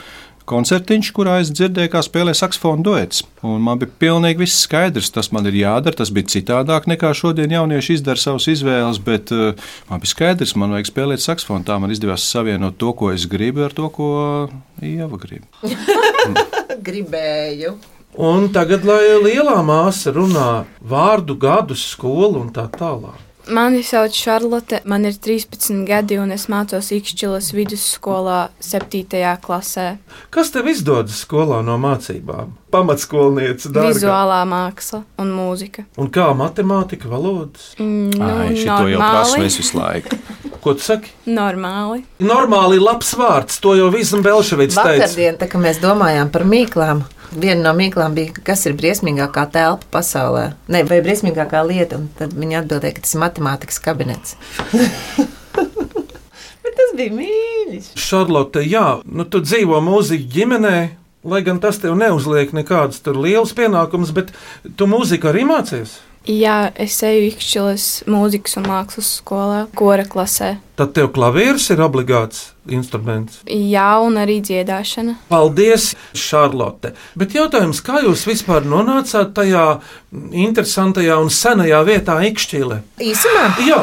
koncertiņš, 0.49 1.09
kurā 1.15 1.39
es 1.43 1.51
dzirdēju, 1.53 1.91
kā 1.93 2.01
spēlē 2.05 2.35
saksofonu 2.37 2.85
duets. 2.85 3.23
Un 3.45 3.63
man 3.65 3.79
bija 3.81 3.91
pilnīgi 4.01 4.43
viss 4.43 4.63
skaidrs, 4.65 5.11
tas 5.15 5.31
man 5.35 5.47
ir 5.49 5.57
jādara. 5.59 5.97
Tas 5.99 6.11
bija 6.13 6.29
citādāk 6.35 6.87
nekā 6.91 7.11
šodien 7.17 7.53
jaunieši 7.55 7.99
izdara 7.99 8.21
savas 8.21 8.47
izvēles, 8.51 9.01
bet 9.05 9.33
uh, 9.35 9.57
man 9.89 10.03
bija 10.03 10.13
skaidrs, 10.13 10.55
man 10.59 10.75
vajag 10.75 10.91
spēlēt 10.91 11.25
saksofonu. 11.25 11.65
Tā 11.67 11.79
man 11.81 11.93
izdevās 11.95 12.27
savienot 12.29 12.77
to, 12.81 12.93
ko 12.97 13.11
es 13.15 13.27
gribu, 13.31 13.65
ar 13.65 13.75
to, 13.75 13.89
ko 13.93 14.09
Ieva 14.85 15.19
grib. 15.21 15.45
Gribēju. 16.87 17.75
Un 18.15 18.47
tagad, 18.55 18.85
lai 18.87 19.17
lielā 19.19 19.57
māsa 19.65 20.13
runā 20.15 20.49
vārdu, 20.79 21.35
gadus, 21.39 21.83
skolu 21.95 22.45
un 22.45 22.51
tā 22.55 22.69
tālāk. 22.71 23.24
Mani 23.47 23.83
sauc 23.83 24.13
Šarlote, 24.13 24.79
man 24.89 25.05
ir 25.05 25.13
13 25.21 25.83
gadi, 25.85 26.17
un 26.17 26.31
es 26.33 26.47
mācos 26.49 26.89
Ikšķilas 26.95 27.51
vidusskolā, 27.53 28.47
7. 28.63 29.21
klasē. 29.43 29.85
Kas 30.33 30.49
tev 30.53 30.69
izdodas 30.71 31.19
skolā 31.21 31.59
no 31.65 31.75
mācībām? 31.81 32.55
Pamatskolniece, 32.73 33.69
dārga. 33.69 33.93
Vizuālā 33.93 34.39
māksla 34.49 35.03
un 35.21 35.33
mūzika. 35.35 35.85
Un 36.01 36.09
kā 36.13 36.31
matemātika, 36.37 37.09
valodas? 37.11 37.75
Mm, 37.77 38.17
Ai, 38.25 38.49
šito 38.57 38.89
jau 38.91 39.03
prasu 39.03 39.43
es 39.45 39.59
visu 39.61 39.77
laiku. 39.77 40.17
Ko 40.65 40.73
tu 40.73 40.81
saki? 40.81 41.13
Normāli. 41.29 42.01
Normāli 42.25 42.81
labs 42.81 43.13
vārds, 43.19 43.61
to 43.61 43.75
jau 43.77 43.91
Vīsam 43.93 44.25
Belševics 44.25 44.73
teica. 44.79 45.03
Vakardien, 45.03 45.37
tā, 45.37 45.51
kad 45.51 45.61
mēs 45.61 45.77
domājām 45.83 46.33
par 46.33 46.47
mīklām, 46.49 47.05
viena 47.33 47.61
no 47.67 47.73
mīklām 47.77 48.15
bija, 48.17 48.33
kas 48.45 48.65
ir 48.69 48.77
briesmīgākā 48.79 49.45
telpa 49.53 49.89
pasaulē. 49.97 50.45
Ne, 50.71 50.83
vai 50.89 51.01
briesmīgākā 51.05 51.63
lieta, 51.67 51.99
un 51.99 52.09
tad 52.19 52.35
viņi 52.37 52.59
atbildēja, 52.61 52.97
ka 52.97 53.05
tas 53.05 53.15
ir 53.15 53.23
matemātikas 53.23 53.81
kabinets. 53.83 54.37
Bet 56.65 56.77
tas 56.77 56.93
bija 56.97 57.15
mīļš. 57.15 57.93
Šarlote, 58.01 58.63
jā, 58.65 58.87
nu 59.05 59.27
tu 59.29 59.41
dzīvo 59.45 59.81
mūziķa 59.85 60.31
ģimenē. 60.37 60.77
Lai 61.25 61.39
gan 61.41 61.57
tas 61.57 61.79
tev 61.81 61.95
neuzliek 61.97 62.51
nekādus 62.53 62.99
tur 63.01 63.17
lielus 63.17 63.49
pienākumus, 63.57 64.11
bet 64.13 64.27
tu 64.77 64.85
mūziku 64.85 65.31
arī 65.31 65.41
mācies. 65.49 65.95
Jā, 66.25 66.71
es 66.81 66.95
eju 67.05 67.27
Ikšķilas 67.29 67.83
mūzikas 68.09 68.57
un 68.57 68.65
mākslas 68.65 69.09
skolā, 69.19 69.59
kora 69.77 70.07
klasē. 70.09 70.55
Tad 70.75 70.95
tev 70.97 71.11
klavieris 71.15 71.67
ir 71.71 71.83
obligāts 71.85 72.47
instruments. 72.65 73.43
Jā, 73.45 73.91
un 74.01 74.17
arī 74.19 74.39
dziedāšana. 74.43 75.19
Paldies, 75.29 75.91
Šarlote. 76.17 76.95
Bet 77.15 77.37
jautājums, 77.37 77.83
kā 77.85 78.01
jūs 78.03 78.25
vispār 78.27 78.65
nonācāt 78.65 79.35
tajā 79.37 79.67
interesantajā 80.33 81.19
un 81.21 81.29
senajā 81.29 81.83
vietā, 81.87 82.17
Ikšķīlē? 82.31 82.81
Īsumā, 83.05 83.45
Jā, 83.69 83.79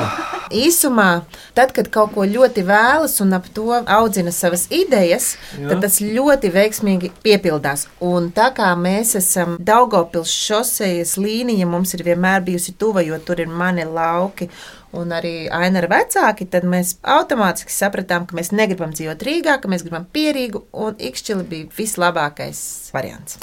īsumā, 0.53 1.23
tad, 1.57 1.73
kad 1.77 1.89
kaut 1.95 2.13
ko 2.17 2.27
ļoti 2.29 2.65
vēlas 2.69 3.19
un 3.25 3.33
ap 3.37 3.49
to 3.57 3.71
audzina 3.81 4.33
savas 4.35 4.67
idejas, 4.71 5.33
Jā. 5.57 5.73
tad 5.73 5.83
tas 5.87 5.99
ļoti 6.05 6.53
veiksmīgi 6.55 7.13
piepildās. 7.25 7.89
Un 8.05 8.31
tā 8.37 8.51
kā 8.57 8.73
mēs 8.79 9.17
esam 9.21 9.57
Daugopils 9.61 10.33
šosejas 10.33 11.17
līnija, 11.21 11.67
mums 11.67 11.95
ir 11.97 12.05
vienmēr 12.07 12.45
bijusi 12.47 12.77
tuva, 12.79 13.03
jo 13.07 13.19
tur 13.19 13.41
ir 13.43 13.51
mani 13.51 13.85
lauki. 13.89 14.51
Un 14.93 15.09
arī 15.17 15.47
Ainara 15.49 15.89
vecāki, 15.89 16.45
tad 16.53 16.67
mēs 16.69 16.99
automātiski 17.01 17.73
sapratām, 17.73 18.27
ka 18.29 18.37
mēs 18.37 18.51
negribam 18.53 18.93
dzīvot 18.93 19.25
Rīgā, 19.25 19.55
ka 19.63 19.71
mēs 19.73 19.87
gribam 19.87 20.05
pierīgu, 20.13 20.67
un 20.77 20.99
Ikšķila 21.01 21.47
bija 21.49 21.71
vislabākais 21.79 22.61
variants. 22.93 23.39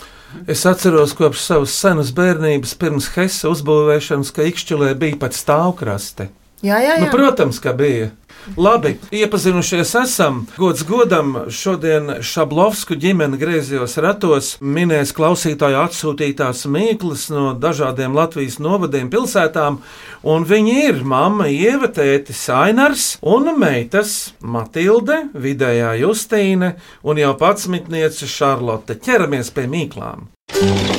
es 0.45 0.61
atceros 0.69 1.15
kopš 1.17 1.41
savas 1.41 1.73
senas 1.73 2.11
bērnības, 2.13 2.75
pirms 2.77 3.09
Hesa 3.15 3.49
uzbūvēšanas, 3.49 4.29
ka 4.35 4.45
Ikšķīlē 4.45 4.93
bija 5.01 5.17
pat 5.17 5.33
stāvkraste. 5.33 6.29
Jā, 6.65 6.79
jā, 6.83 6.95
jā. 6.97 7.03
Nu, 7.05 7.11
protams, 7.13 7.59
ka 7.63 7.73
bija. 7.77 8.09
Labi, 8.57 8.97
iepazinušies 9.11 9.95
esam. 9.95 10.47
Gods 10.57 10.83
godam, 10.87 11.35
šodien 11.49 12.19
Šablovsku 12.25 12.95
ģimene 12.99 13.37
griezījos 13.39 13.97
ratos, 14.01 14.51
minēs 14.61 15.13
klausītāju 15.15 15.79
atsūtītās 15.83 16.65
mīklas 16.71 17.27
no 17.33 17.53
dažādiem 17.59 18.15
Latvijas 18.17 18.59
novadiem, 18.63 19.11
pilsētām, 19.13 19.79
un 20.23 20.47
viņi 20.49 20.75
ir 20.87 21.03
mamma 21.03 21.49
Ieva, 21.51 21.91
tētis 21.93 22.47
Ainars 22.53 23.07
un 23.21 23.51
meitas 23.59 24.33
Matilde, 24.41 25.25
vidējā 25.33 25.95
Justīne 26.01 26.75
un 27.03 27.21
jau 27.21 27.35
pats 27.39 27.69
mitniece 27.71 28.27
Šarlote. 28.29 28.97
Ķeramies 28.99 29.53
pie 29.53 29.69
mīklām! 29.69 30.29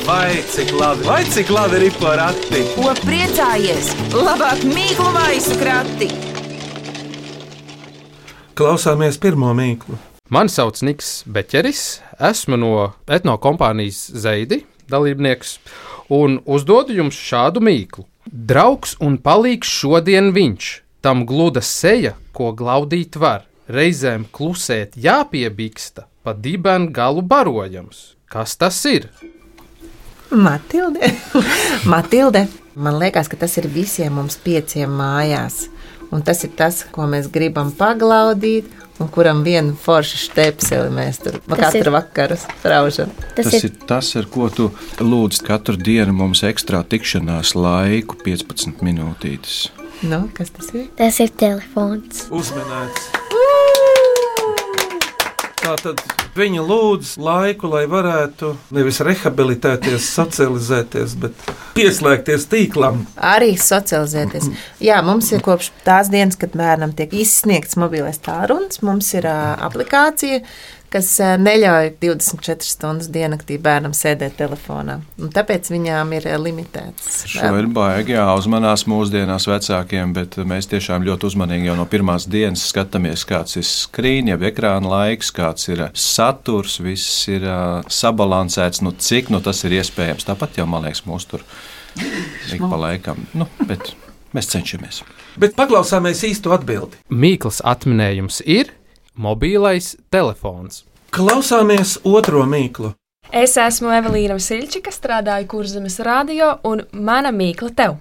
Vai 0.07 0.41
cik 0.49 0.71
labi, 0.79 1.05
vai 1.05 1.21
cik 1.27 1.51
labi 1.53 1.85
ir 1.85 1.95
porati! 1.99 2.63
Ko 2.77 2.95
priecājies? 3.03 3.93
Labāk 4.15 4.63
mīklu 4.65 5.11
maisu 5.17 5.59
krati! 5.59 6.30
Klausāmies 8.51 9.15
pirmo 9.21 9.53
mīklu. 9.55 9.95
Mani 10.31 10.51
sauc 10.51 10.81
Niks 10.83 11.21
Beķeris, 11.27 12.01
esmu 12.31 12.57
no 12.59 12.73
etnokompānijas 13.07 13.99
Zeidi 14.23 14.61
dalībnieks 14.91 15.57
un 16.11 16.39
uzdodu 16.45 16.95
jums 16.97 17.15
šādu 17.15 17.63
mīklu. 17.63 18.05
Draugs 18.27 18.97
un 18.99 19.17
palīgs 19.23 19.71
šodien 19.71 20.31
viņš, 20.35 20.71
tam 21.03 21.23
gluda 21.27 21.63
seja, 21.63 22.13
ko 22.35 22.51
glaudīt 22.57 23.15
var, 23.19 23.47
reizēm 23.71 24.27
klusēt 24.35 24.99
jāpiebiksta, 24.99 26.07
pa 26.23 26.35
dibenu 26.35 26.91
galu 26.91 27.23
barojams. 27.23 28.17
Kas 28.31 28.55
tas 28.59 28.83
ir? 28.87 29.07
Matilde. 30.31 31.11
Matilde. 31.91 32.47
Man 32.75 32.99
liekas, 33.01 33.27
ka 33.27 33.35
tas 33.39 33.57
ir 33.59 33.67
visiem 33.67 34.15
mums 34.15 34.37
pieciem 34.39 34.91
mājās. 34.95 35.65
Un 36.11 36.21
tas 36.27 36.43
ir 36.43 36.51
tas, 36.59 36.81
ko 36.91 37.05
mēs 37.07 37.29
gribam 37.31 37.69
paglaudīt, 37.71 38.65
un 38.99 39.07
kuram 39.09 39.43
vienu 39.45 39.73
foršu 39.79 40.17
stepseli 40.25 40.91
mēs 40.93 41.21
tur 41.23 41.37
katru 41.47 41.79
ir- 41.85 41.91
vakaru 41.95 42.35
spraužam. 42.37 43.09
Tas, 43.35 43.47
Tas 43.49 43.63
ir 43.63 43.71
tas, 43.87 44.09
ar 44.19 44.25
ko 44.25 44.49
tu 44.49 44.69
lūdz 44.99 45.39
katru 45.47 45.77
dienu 45.77 46.13
mums 46.13 46.43
ekstra 46.43 46.83
tikšanās 46.83 47.55
laiku, 47.55 48.15
15 48.25 48.83
minūtītes. 48.83 49.69
Nu, 50.03 50.27
kas 50.33 50.49
tas 50.49 50.73
ir? 50.73 50.87
tas 50.97 51.19
ir 51.19 51.29
telefons. 51.29 52.27
Uzmanīts! 52.29 53.09
Tā 55.61 55.75
tad 55.77 56.01
Viņa 56.31 56.61
lūdz 56.63 57.09
laiku, 57.19 57.67
lai 57.73 57.81
varētu 57.91 58.53
nevis 58.71 59.01
rehabilitēties, 59.03 60.05
socializēties, 60.15 61.15
bet 61.19 61.49
pieslēgties 61.75 62.45
tīklam. 62.51 63.01
Arī 63.19 63.57
socializēties. 63.59 64.47
Jā, 64.79 65.01
mums 65.03 65.33
ir 65.35 65.43
kopš 65.43 65.73
tās 65.83 66.07
dienas, 66.13 66.39
kad 66.39 66.55
bērnam 66.55 66.95
tiek 66.95 67.11
izsniegts 67.19 67.75
mobilais 67.79 68.21
tālrunis, 68.23 68.79
mums 68.85 69.11
ir 69.17 69.27
uh, 69.27 69.57
aplikācija, 69.67 70.39
kas 70.91 71.07
neļauj 71.39 71.93
24 72.01 72.67
stundas 72.67 73.09
diennaktī 73.11 73.57
bērnam 73.61 73.93
sēdēt 73.95 74.35
telefonā. 74.39 74.97
Un 75.21 75.31
tāpēc 75.33 75.69
viņām 75.71 76.11
ir 76.17 76.27
limitēts. 76.41 77.21
Šo 77.31 77.51
ir 77.59 77.69
baigi 77.71 78.17
jāuzmanās 78.17 78.83
mūsdienās 78.91 79.47
vecākiem, 79.47 80.11
bet 80.17 80.37
mēs 80.47 80.67
tiešām 80.71 81.05
ļoti 81.07 81.29
uzmanīgi 81.31 81.71
jau 81.71 81.77
no 81.79 81.87
pirmās 81.89 82.27
dienas 82.31 82.65
skatāmies, 82.71 83.23
kāds 83.29 83.59
ir 83.61 83.67
skrīņa, 83.67 84.35
jeb 84.35 84.45
ekrāna 84.51 84.91
laiks, 84.91 85.31
kāds 85.35 85.71
ir 85.71 85.87
saturs, 85.95 86.79
viss 86.83 87.23
ir 87.31 87.47
sabalansēts, 87.91 88.83
nu 88.85 88.95
cik 88.97 89.31
nu 89.31 89.39
tas 89.43 89.63
ir 89.67 89.79
iespējams. 89.79 90.27
Tāpat 90.27 90.59
jau, 90.59 90.67
man 90.69 90.87
liekas, 90.87 91.05
mūs 91.07 91.29
tur 91.31 91.45
ik 92.51 92.61
pa 92.61 92.79
laikam, 92.79 93.23
nu, 93.37 93.47
bet 93.67 93.93
mēs 94.35 94.51
cenšamies. 94.51 95.01
Bet 95.39 95.55
paklausāmies 95.55 96.23
īsto 96.27 96.51
atbildi. 96.55 96.99
Mīklas 97.11 97.61
atminējums 97.67 98.43
ir 98.43 98.75
mobīlais 99.21 99.93
telefons. 100.13 100.85
Klausāmies 101.11 101.97
otro 102.07 102.43
mīklu. 102.47 102.93
Es 103.31 103.55
esmu 103.59 103.91
Evelīna 103.95 104.39
Silčika, 104.41 104.91
strādāju 104.91 105.47
Kurzemes 105.53 105.99
radio, 106.03 106.55
un 106.67 106.83
mana 106.91 107.31
mīkla 107.31 107.71
tev. 107.75 107.97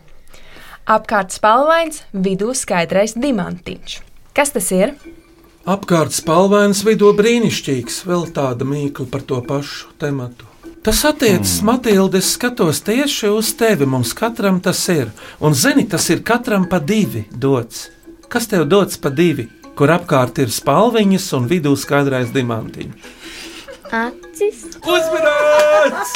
Apkārt 0.90 1.34
spalvains, 1.36 2.02
vidū 2.10 2.54
skaidrais 2.56 3.14
diamantiņš. 3.14 3.98
Kas 4.34 4.54
tas 4.56 4.70
ir? 4.74 4.94
Apkārt 5.70 6.16
spalvains 6.16 6.80
vidū 6.86 7.12
brīnišķīgs, 7.18 8.00
vēl 8.08 8.30
tāda 8.34 8.66
mīkla 8.66 9.06
par 9.12 9.26
to 9.28 9.42
pašu 9.46 9.92
tematu. 10.00 10.48
Tas 10.82 11.04
attiecas, 11.04 11.58
mm. 11.60 11.66
Matilde, 11.68 12.18
es 12.18 12.32
skatos 12.34 12.80
tieši 12.86 13.28
uz 13.28 13.52
tevi. 13.52 13.84
Mums 13.84 14.14
katram 14.16 14.62
tas 14.64 14.80
ir. 14.88 15.10
Un, 15.44 15.52
zini, 15.52 15.84
tas 15.84 16.08
ir 16.08 16.24
katram 16.24 16.64
pa 16.70 16.80
divi 16.80 17.26
dots. 17.30 17.90
Kas 18.32 18.48
tev 18.48 18.64
dots 18.64 18.96
pa 18.96 19.12
divi? 19.12 19.44
Kur 19.80 19.88
apkārt 19.94 20.36
ir 20.42 20.50
spalviņas 20.52 21.26
un 21.38 21.46
vidū 21.48 21.70
skaidrais 21.80 22.28
diamantiņš. 22.34 23.06
Acis. 23.96 24.58
Uzmanīts! 24.84 26.10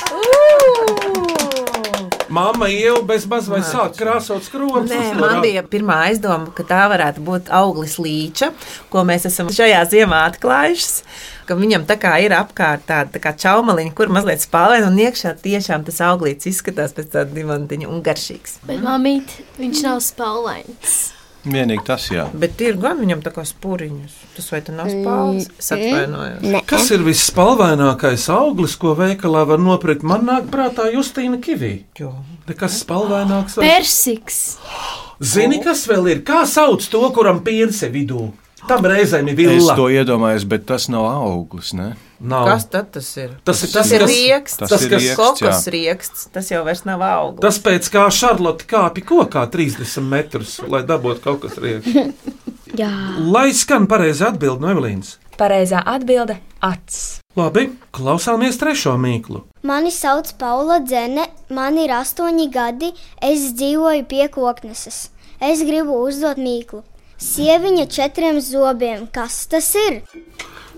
Māma 2.34 2.68
jau 2.68 2.98
bez 3.08 3.24
maz 3.30 3.48
vai 3.48 3.62
sāk 3.64 3.96
krāsot 3.96 4.44
skrotus. 4.44 4.92
Nē, 4.92 5.14
man 5.16 5.40
bija 5.40 5.62
pirmā 5.64 5.96
aizdoma, 6.10 6.52
ka 6.52 6.66
tā 6.68 6.82
varētu 6.92 7.24
būt 7.24 7.48
auglis 7.56 7.96
līča, 7.96 8.50
ko 8.92 9.06
mēs 9.08 9.24
esam 9.30 9.48
šajā 9.48 9.80
ziemā 9.94 10.20
atklājuši. 10.28 11.08
Ka 11.48 11.56
viņam 11.56 11.88
tā 11.88 11.96
kā 12.04 12.18
ir 12.20 12.36
apkārt 12.36 12.84
tāda 12.92 13.16
tā 13.16 13.24
kā 13.24 13.32
čaumaliņa, 13.32 13.96
kur 13.96 14.12
mazliet 14.12 14.44
spālēna, 14.44 14.92
un 14.92 15.00
iekšā 15.08 15.38
tiešām 15.40 15.88
tas 15.88 16.04
auglīts 16.04 16.52
izskatās 16.52 16.92
pēc 16.92 17.14
tāda 17.16 17.32
diamantiņa 17.32 17.88
un 17.88 18.04
garšīgs. 18.04 18.60
Bet, 18.68 18.84
mamīt, 18.84 19.38
viņš 19.56 19.84
nav 19.88 20.04
spēlēns. 20.04 21.13
Vienīgi 21.44 21.84
tas, 21.84 22.06
jā. 22.08 22.24
Bet 22.40 22.60
ir 22.64 22.78
gan 22.80 23.00
viņam 23.02 23.20
tā 23.24 23.32
kā 23.34 23.44
spūriņas. 23.44 24.14
Tas 24.36 24.46
vai 24.52 24.60
tas 24.64 24.76
nav 24.78 24.88
spāles? 24.92 25.48
Es 25.60 25.70
atvainojos. 25.76 26.44
Nē. 26.54 26.62
Kas 26.68 26.88
ir 26.94 27.04
visspalvainākais 27.04 28.24
auglis, 28.32 28.76
ko 28.80 28.94
veikalā 28.98 29.44
var 29.50 29.60
nopirkt? 29.60 30.06
Man 30.08 30.24
nāk 30.28 30.48
prātā 30.52 30.88
Justīna 30.94 31.40
Kivī. 31.44 31.74
Jo. 32.00 32.14
Nekas 32.48 32.80
spalvaināks. 32.84 33.58
Persiks. 33.60 34.40
Zini, 35.34 35.60
kas 35.64 35.84
vēl 35.90 36.10
ir? 36.14 36.24
Kā 36.26 36.42
sauc 36.48 36.84
to, 36.90 37.04
kuram 37.14 37.44
pierse 37.44 37.92
vidū? 37.92 38.30
Tam 38.68 38.80
reizēm 38.88 39.28
ir 39.28 39.34
Es 39.34 39.50
villa. 39.62 39.74
to 39.76 39.88
iedomājos, 39.92 40.44
bet 40.48 40.64
tas 40.66 40.86
nav 40.88 41.04
auglis. 41.04 41.72
Ne? 41.76 41.90
Nav. 42.20 42.46
Kas 42.48 42.64
tad 42.72 42.90
tas 42.94 43.08
ir? 43.20 43.34
Tas 43.44 43.62
ir 43.62 43.68
Tas, 43.68 43.72
tas, 43.72 43.90
ir 43.92 44.00
kas- 44.00 44.10
rieksts, 44.10 44.56
tas 44.58 44.70
tas 44.70 44.82
ir 44.86 44.92
ir 44.94 45.00
jā. 45.00 45.72
rieksts. 45.74 46.28
Tas 46.32 46.48
jau 46.50 46.62
vairs 46.64 46.84
nav 46.88 47.02
augsts. 47.02 47.40
Tas 47.44 47.58
pēc 47.58 47.90
kā 47.92 48.06
Šarlote 48.10 48.64
kāpja 48.70 49.04
kokā 49.04 49.42
30 49.52 50.00
metrus, 50.08 50.60
lai 50.68 50.82
dabūtu 50.82 51.20
kaut 51.20 51.40
kas 51.42 51.58
rieksts. 51.58 51.92
Jā. 52.74 52.90
Lai 53.30 53.52
skan 53.54 53.84
pareizi 53.86 54.24
atbild 54.26 54.60
no 54.60 54.66
Evelīnas. 54.72 55.18
Pareizā 55.38 55.82
atbilde- 55.86 56.38
acis. 56.62 57.20
Labi, 57.36 57.68
klausāmies 57.92 58.56
trešo 58.58 58.96
mīklu. 58.98 59.42
Mani 59.62 59.90
sauc 59.90 60.32
Paula 60.38 60.80
Dzene, 60.80 61.26
man 61.50 61.76
ir 61.78 61.90
astoņi 61.90 62.48
gadi, 62.50 62.92
es 63.22 63.52
dzīvoju 63.52 64.06
pie 64.08 64.26
kokneses. 64.28 65.08
Es 65.40 65.62
gribu 65.62 66.00
uzdot 66.08 66.36
mīklu. 66.38 66.82
Sieviņa 67.18 67.86
četriem 67.86 68.40
zobiem, 68.42 69.06
kas 69.12 69.46
tas 69.46 69.70
ir? 69.78 70.00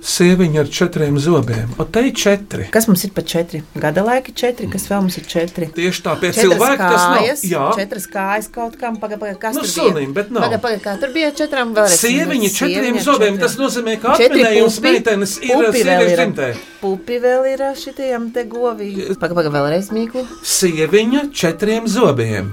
Sieviņa 0.07 0.61
ar 0.61 0.69
četriem 0.71 1.17
zobiem. 1.19 1.71
O 1.81 1.85
te 1.89 2.03
ir 2.07 2.13
četri. 2.15 2.67
Kas 2.71 2.85
mums 2.87 3.03
ir 3.09 3.11
pa 3.17 3.23
četri? 3.27 3.63
Gada 3.75 4.05
laika 4.05 4.31
četri, 4.37 4.69
kas 4.71 4.85
vēl 4.91 5.01
mums 5.07 5.17
ir 5.19 5.25
četri? 5.27 5.67
Tieši 5.75 6.03
tā, 6.05 6.13
pie 6.21 6.31
Četras 6.31 6.45
cilvēka 6.45 6.91
tas 6.93 7.07
nav. 7.07 7.17
kājas, 7.17 7.45
Jā, 7.49 7.65
četras 7.79 8.05
kājas 8.13 8.51
kaut 8.53 8.77
kam, 8.79 8.99
pagaidi, 9.01 9.33
kas 9.41 9.57
nu 9.57 9.65
tur 9.65 9.71
sunim, 9.73 10.13
bet 10.15 10.29
nav. 10.31 10.45
Pagaidi, 10.45 10.63
pagaidi, 10.67 10.83
kā 10.85 10.95
tur 11.01 11.15
bija 11.17 11.33
četrām 11.41 11.73
vēlreiz. 11.75 11.97
Sieviņa 12.05 12.53
četriem 12.59 13.01
zobiem, 13.01 13.33
četriem. 13.33 13.41
tas 13.41 13.57
nozīmē, 13.63 13.97
ka 14.05 14.19
pupi, 14.21 14.45
meitenes 14.85 15.39
ir 15.41 15.65
sieviešu 15.73 16.21
dzimtē. 16.21 16.51
Pupi 16.85 17.19
vēl 17.25 17.51
ir 17.55 17.65
šitiem 17.81 18.29
te 18.37 18.45
govīm. 18.45 19.01
Pagaidi, 19.17 19.41
pagaidi, 19.41 19.57
vēlreiz 19.57 19.91
mīklu. 19.97 20.27
Sieviņa 20.45 21.27
četriem 21.33 21.89
zobiem. 21.89 22.53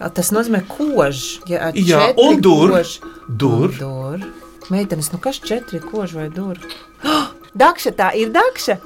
A, 0.00 0.08
Tas 0.10 0.30
nozīmē 0.34 0.62
kož. 0.68 1.40
Ja, 1.50 1.70
Jā, 1.74 2.12
un 2.16 2.40
dur. 2.44 2.70
kož. 2.76 2.98
Dur. 3.28 3.72
Dur. 3.78 4.22
Meitenes, 4.70 5.12
nu 5.12 5.18
kas 5.22 5.38
četri 5.40 5.80
kož 5.80 6.12
vai 6.18 6.28
dur? 6.32 6.58
Dakša, 7.62 7.90
tā 7.96 8.10
ir 8.14 8.28
dakša. 8.34 8.76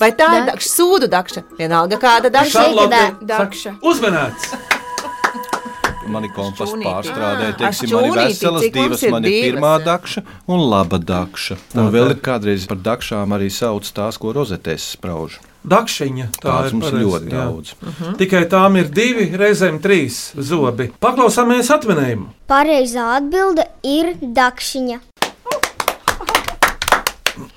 Vai 0.00 0.08
tā 0.18 0.26
ir 0.40 0.46
dakša? 0.48 0.68
Sūdu 0.72 1.06
dakša. 1.12 1.42
Vienalga 1.58 1.98
kāda 2.00 2.30
dakša. 2.32 2.56
Šarlote, 2.56 3.02
Dakša. 3.28 3.76
saka, 3.76 3.86
uzmanēts! 3.86 4.56
Mani 6.06 6.28
kompas 6.30 6.70
pārstrādē, 6.70 7.48
teiksim, 7.58 7.90
man 7.90 8.04
ir 8.06 8.14
veselas 8.20 8.66
divas. 8.70 9.02
Man 9.10 9.24
ir 9.26 9.30
divas, 9.32 9.46
pirmā 9.48 9.72
jā. 9.74 9.84
dakša 9.88 10.22
un 10.54 10.62
laba 10.70 11.00
dakša. 11.02 11.56
Un 11.82 11.88
vēl 11.94 12.12
ir 12.14 12.20
kādreiz 12.22 12.66
par 12.70 12.78
dakšām 12.78 13.34
arī 13.34 13.48
sauc 13.50 13.88
tās, 13.90 14.18
ko 14.22 14.30
rozetēs 14.36 14.84
sprauž. 14.94 15.40
Dakšiņa. 15.66 16.26
Tā 16.38 16.46
Tāds 16.46 16.70
ir 16.70 16.76
mums 16.76 16.86
ir 16.86 16.92
pareizi, 16.92 17.10
ļoti 17.10 17.32
jā. 17.32 17.42
daudz. 17.42 17.72
Tikai 18.20 18.42
tām 18.52 18.78
ir 18.78 18.90
divi, 18.94 19.26
reizēm 19.34 19.80
trīs 19.82 20.20
zobi. 20.38 20.92
Paklausāmies 21.02 21.72
atminējumu. 21.74 22.28
Pareizā 22.46 23.08
atbilde 23.16 23.66
ir 23.82 24.12
dakšiņa. 24.22 25.00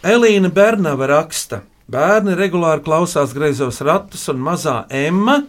Elīna 0.10 0.50
Bernava 0.54 1.10
raksta. 1.12 1.62
Bērni 1.90 2.36
regulāri 2.38 2.84
klausās 2.86 3.32
greizos 3.34 3.80
ratus, 3.82 4.28
un 4.30 4.42
mazā 4.46 4.84
Emma, 4.94 5.40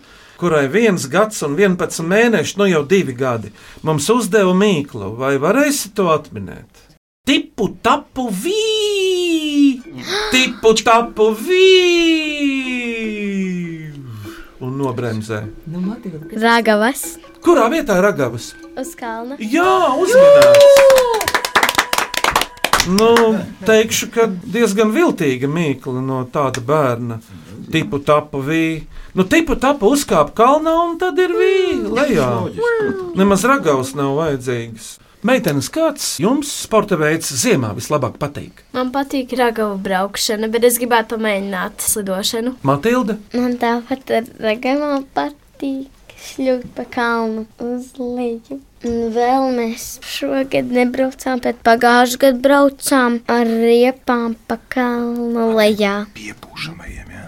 kurai 0.41 0.67
viens 0.73 1.05
gads 1.13 1.43
un 1.45 1.57
11 1.59 2.05
mēneši, 2.09 2.57
nu 2.57 2.69
jau 2.69 2.81
divi 2.89 3.13
gadi, 3.17 3.53
mums 3.85 4.09
uzdeva 4.13 4.55
mīklu. 4.57 5.13
Vai 5.21 5.35
varēsi 5.41 5.93
to 5.97 6.09
atminēt? 6.13 6.90
Tipu 7.25 7.69
tapu 7.83 8.31
vī! 8.33 9.81
Tipu 10.33 10.73
tapu 10.85 11.31
vī! 11.37 11.67
Un 14.61 14.77
nobremzē. 14.77 15.45
Nu, 15.69 15.97
Ragavas 16.37 17.19
Kurā 17.45 17.69
vietā 17.73 17.97
ir 17.97 18.05
ragavas? 18.05 18.55
uz 18.77 18.95
kalna. 18.97 19.37
Jā, 19.41 19.97
uzmanīgs! 20.01 21.29
Nu, 22.97 23.11
teikšu, 23.69 24.09
ka 24.13 24.27
diezgan 24.27 24.93
viltīga 24.93 25.49
mīkla 25.49 26.01
no 26.01 26.23
tāda 26.33 26.65
bērna. 26.65 27.21
Tipu 27.71 28.01
tapu 28.05 28.41
vīja. 28.45 28.83
Nu, 29.15 29.25
tipu 29.29 29.57
tapu 29.61 29.93
uzkāpa 29.93 30.33
kalnā 30.41 30.73
un 30.89 30.97
tad 30.99 31.19
ir 31.21 31.37
vīja 31.37 31.93
lejā. 32.01 32.31
Nemaz 33.19 33.45
ragavs 33.45 33.93
nav 33.99 34.17
vajadzīgs. 34.19 34.97
Meitenes, 35.21 35.67
kāds 35.69 36.15
jums 36.23 36.49
sporta 36.63 36.97
veids 36.97 37.29
ziemā 37.43 37.75
vislabāk 37.77 38.15
patīk? 38.23 38.63
Man 38.73 38.89
patīk 38.95 39.35
ragavu 39.37 39.77
braukšana, 39.85 40.49
bet 40.49 40.65
es 40.65 40.79
gribētu 40.81 41.19
pamēģināt 41.19 41.85
slidošanu. 41.85 42.55
Matilde, 42.65 43.19
Man 43.37 43.59
tāpat 43.61 44.15
ar 44.17 44.31
ragavām 44.41 45.05
patīk 45.17 46.17
šļūt 46.21 46.65
pa 46.77 46.87
kalnu 46.97 47.45
uz 47.65 47.93
leju. 48.01 48.63
Un 48.89 49.13
vēl 49.13 49.51
mēs 49.59 49.99
šogad 50.09 50.73
nebraucām, 50.73 51.41
bet 51.45 51.61
pagājušajā 51.69 52.21
gadā 52.25 52.41
braucām 52.49 53.19
ar 53.29 53.45
riepām 53.61 54.39
pa 54.49 54.57
kalnu 54.73 55.51
lejā. 55.59 56.07
Piepūšamajiem, 56.17 57.13
jā. 57.13 57.27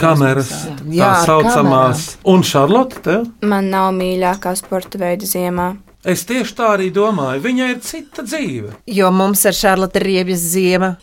kameras, 0.00 0.52
Jā, 0.88 1.10
tā 1.10 1.10
ar 1.12 1.26
saucamās. 1.28 2.06
Un 2.24 2.40
Šarlote, 2.40 3.04
tev? 3.04 3.28
Man 3.44 3.68
nav 3.68 3.92
mīļākā 4.00 4.56
sporta 4.56 5.00
veida 5.02 5.28
ziemā. 5.28 5.74
Es 6.06 6.22
tieši 6.28 6.54
tā 6.54 6.72
arī 6.76 6.92
domāju. 6.94 7.42
Viņai 7.42 7.70
ir 7.74 7.80
cita 7.82 8.22
dzīve. 8.26 8.76
Jo 8.86 9.10
mums 9.14 9.42
ar 9.48 9.56
Šarlotu 9.56 9.98
ir 10.00 10.06
riebjas 10.10 10.44
ziema. 10.54 10.96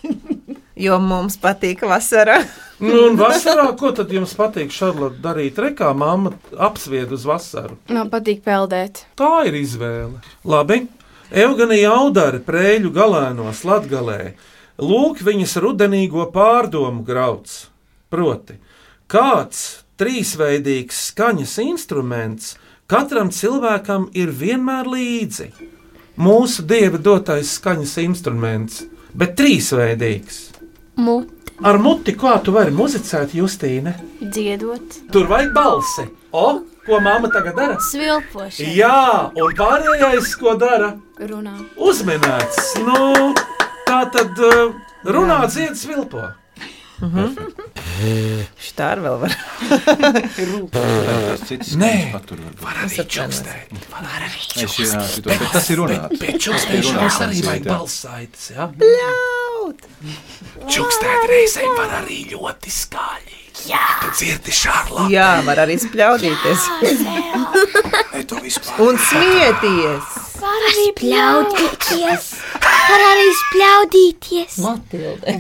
Jo 0.80 0.96
mums 0.98 1.36
patīk 1.38 1.84
vasara. 1.86 2.40
Nu, 2.82 3.10
un 3.10 3.20
vasarā, 3.20 3.68
ko 3.78 3.92
tad 3.96 4.10
jums 4.12 4.32
patīk 4.36 4.72
Šarlote 4.74 5.22
darīt? 5.22 5.60
Rekā 5.62 5.92
mamma 5.94 6.32
apsvied 6.58 7.14
uz 7.14 7.28
vasaru. 7.30 7.78
Man 7.94 8.10
patīk 8.10 8.42
peldēt. 8.48 9.04
Tā 9.20 9.44
ir 9.50 9.60
izvēle. 9.60 10.24
Labi. 10.50 10.86
Eugenija 11.34 11.94
Audara 11.94 12.42
prēļu 12.44 12.90
galēnos 12.94 13.62
Latgalē 13.66 14.34
Lūk, 14.82 15.20
viņas 15.22 15.60
rudenīgo 15.62 16.26
pārdomu 16.34 17.04
grauds. 17.06 17.68
Proti, 18.10 18.56
kāds 19.06 19.84
trīsveidīgs 20.02 21.12
skaņas 21.12 21.54
instruments 21.62 22.56
katram 22.88 23.30
cilvēkam 23.34 24.10
ir 24.18 24.32
vienmēr 24.32 24.90
līdzi. 24.90 25.50
Mūsu 26.18 26.62
dieva 26.70 27.00
dotais 27.02 27.56
skaņas 27.58 27.96
instruments, 28.04 28.84
bet 29.18 29.36
trīsveidīgs. 29.40 30.44
Muti 31.02 31.40
Ar 31.64 31.78
muti, 31.78 32.16
kā 32.18 32.34
tu 32.44 32.52
vari 32.52 32.72
muzicēt, 32.74 33.34
Justīne? 33.38 33.94
dziedot, 34.20 34.96
Tur 35.14 35.28
vajag 35.30 35.52
balsi. 35.54 36.08
O, 36.34 36.64
ko 36.86 37.00
mamma 37.00 37.30
tagad 37.30 37.56
dara? 37.56 37.76
svilpošana, 37.80 38.74
Jā, 38.74 39.30
un 39.38 39.54
pārējais, 39.56 40.34
ko 40.42 40.56
dara? 40.60 40.96
Runā. 41.22 41.54
Uzminēts. 41.78 42.74
Nu, 42.84 43.34
tā 43.88 44.00
tad 44.12 44.42
uh, 44.42 44.74
runā 45.06 45.44
dziedas 45.48 45.86
svilpo. 45.86 46.26
Šitā 48.64 48.86
arī 48.94 49.02
vēl 49.04 49.18
var. 49.22 49.34
Tas 50.74 51.44
cits 51.50 51.74
Nē. 51.80 51.92
varbūt. 52.16 52.64
Var 52.64 52.76
arī 52.84 52.98
čukstēt. 53.14 53.68
Tas 55.54 55.70
ir 55.74 55.78
runāts. 55.82 56.18
Pēc 56.24 56.36
čukstēšanas 56.48 57.18
arī 57.28 57.40
vajag 57.48 57.64
jā? 58.56 58.64
Bļaut! 58.82 59.80
Čukstēt 60.72 61.22
reizēm 61.32 61.72
var 61.80 61.90
arī 62.02 62.20
ļoti 62.34 62.70
skaļi. 62.82 63.43
Jā! 63.70 63.82
Dzirdi 64.12 64.52
šārlā. 64.52 65.08
Jā, 65.14 65.30
var 65.48 65.62
arī 65.64 65.78
vispār. 68.44 68.82
Un 68.84 68.98
smieties. 69.00 70.20
Var 70.44 70.66
arī 70.70 70.86
spļaudīties. 70.92 72.26
Var 72.64 73.04
arī 73.08 73.28
spļaudīties. 73.40 74.58
Matilde. 74.64 75.36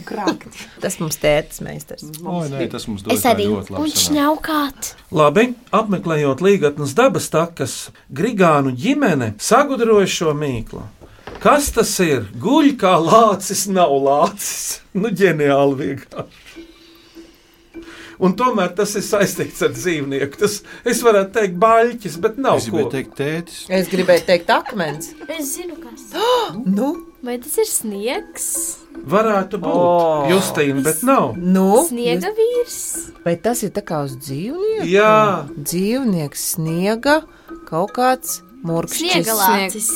Tas 0.83 0.97
mums 1.01 1.19
tētis 1.19 1.59
meistars. 1.65 2.05
Oi, 2.23 2.45
nē, 2.53 2.67
tas 2.71 2.87
mums 2.87 3.03
dod 3.03 3.13
Es 3.17 3.25
arī. 3.27 3.49
ļoti 3.51 3.73
Un 3.73 3.79
labi. 3.81 3.91
sanāk. 3.91 4.03
šņaukāt. 4.07 4.91
Labi, 5.11 5.45
apmeklējot 5.75 6.43
līgatnes 6.45 6.95
dabas 6.97 7.27
takas, 7.33 7.75
Grigānu 8.11 8.71
ģimene 8.79 9.33
sagudroja 9.43 10.07
šo 10.07 10.33
mīklu. 10.37 10.85
Kas 11.43 11.71
tas 11.75 11.91
ir? 11.99 12.29
Guļ 12.39 12.71
kā 12.79 12.95
lācis, 13.03 13.65
nav 13.67 13.91
lācis. 14.05 14.79
Nu, 14.95 15.09
ģeniāli 15.11 15.75
vienkārši. 15.81 16.69
Un 18.23 18.35
tomēr 18.39 18.69
tas 18.77 18.93
ir 18.95 19.03
saistīts 19.03 19.59
ar 19.65 19.73
dzīvnieku. 19.75 20.37
Tas, 20.39 20.59
es 20.87 21.01
varētu 21.03 21.33
teikt, 21.35 21.57
baļķis, 21.59 22.15
bet 22.23 22.37
nav 22.39 22.61
Es 22.61 22.69
ko. 22.69 22.77
gribēju 22.77 22.91
teikt, 22.93 23.17
tētis. 23.19 23.57
Es 23.79 23.89
gribēju 23.91 24.23
teikt, 24.29 24.53
akmens. 24.55 25.09
Es 25.27 25.49
zinu, 25.57 25.75
kas. 25.83 26.05
Nu, 26.63 26.93
vai 27.25 27.35
tas 27.43 27.57
ir 27.59 27.67
sniegs? 27.67 28.47
Varētu 29.09 29.59
būt 29.59 29.75
O. 29.75 30.25
Justīna, 30.31 30.83
bet 30.85 31.01
nav. 31.03 31.33
nu. 31.35 31.67
Sniega 31.89 32.29
vīrs. 32.37 32.77
Vai 33.25 33.35
tas 33.41 33.63
ir 33.65 33.71
tā 33.75 33.81
kā 33.83 34.03
uz 34.05 34.15
dzīvnieku? 34.21 34.87
Jā, 34.87 35.47
Dzīvnieks 35.57 36.43
sniega 36.55 37.21
kaut 37.67 37.91
kāds 37.97 38.39
murkšķis. 38.63 38.99
Sniega 39.01 39.35
lācis. 39.39 39.89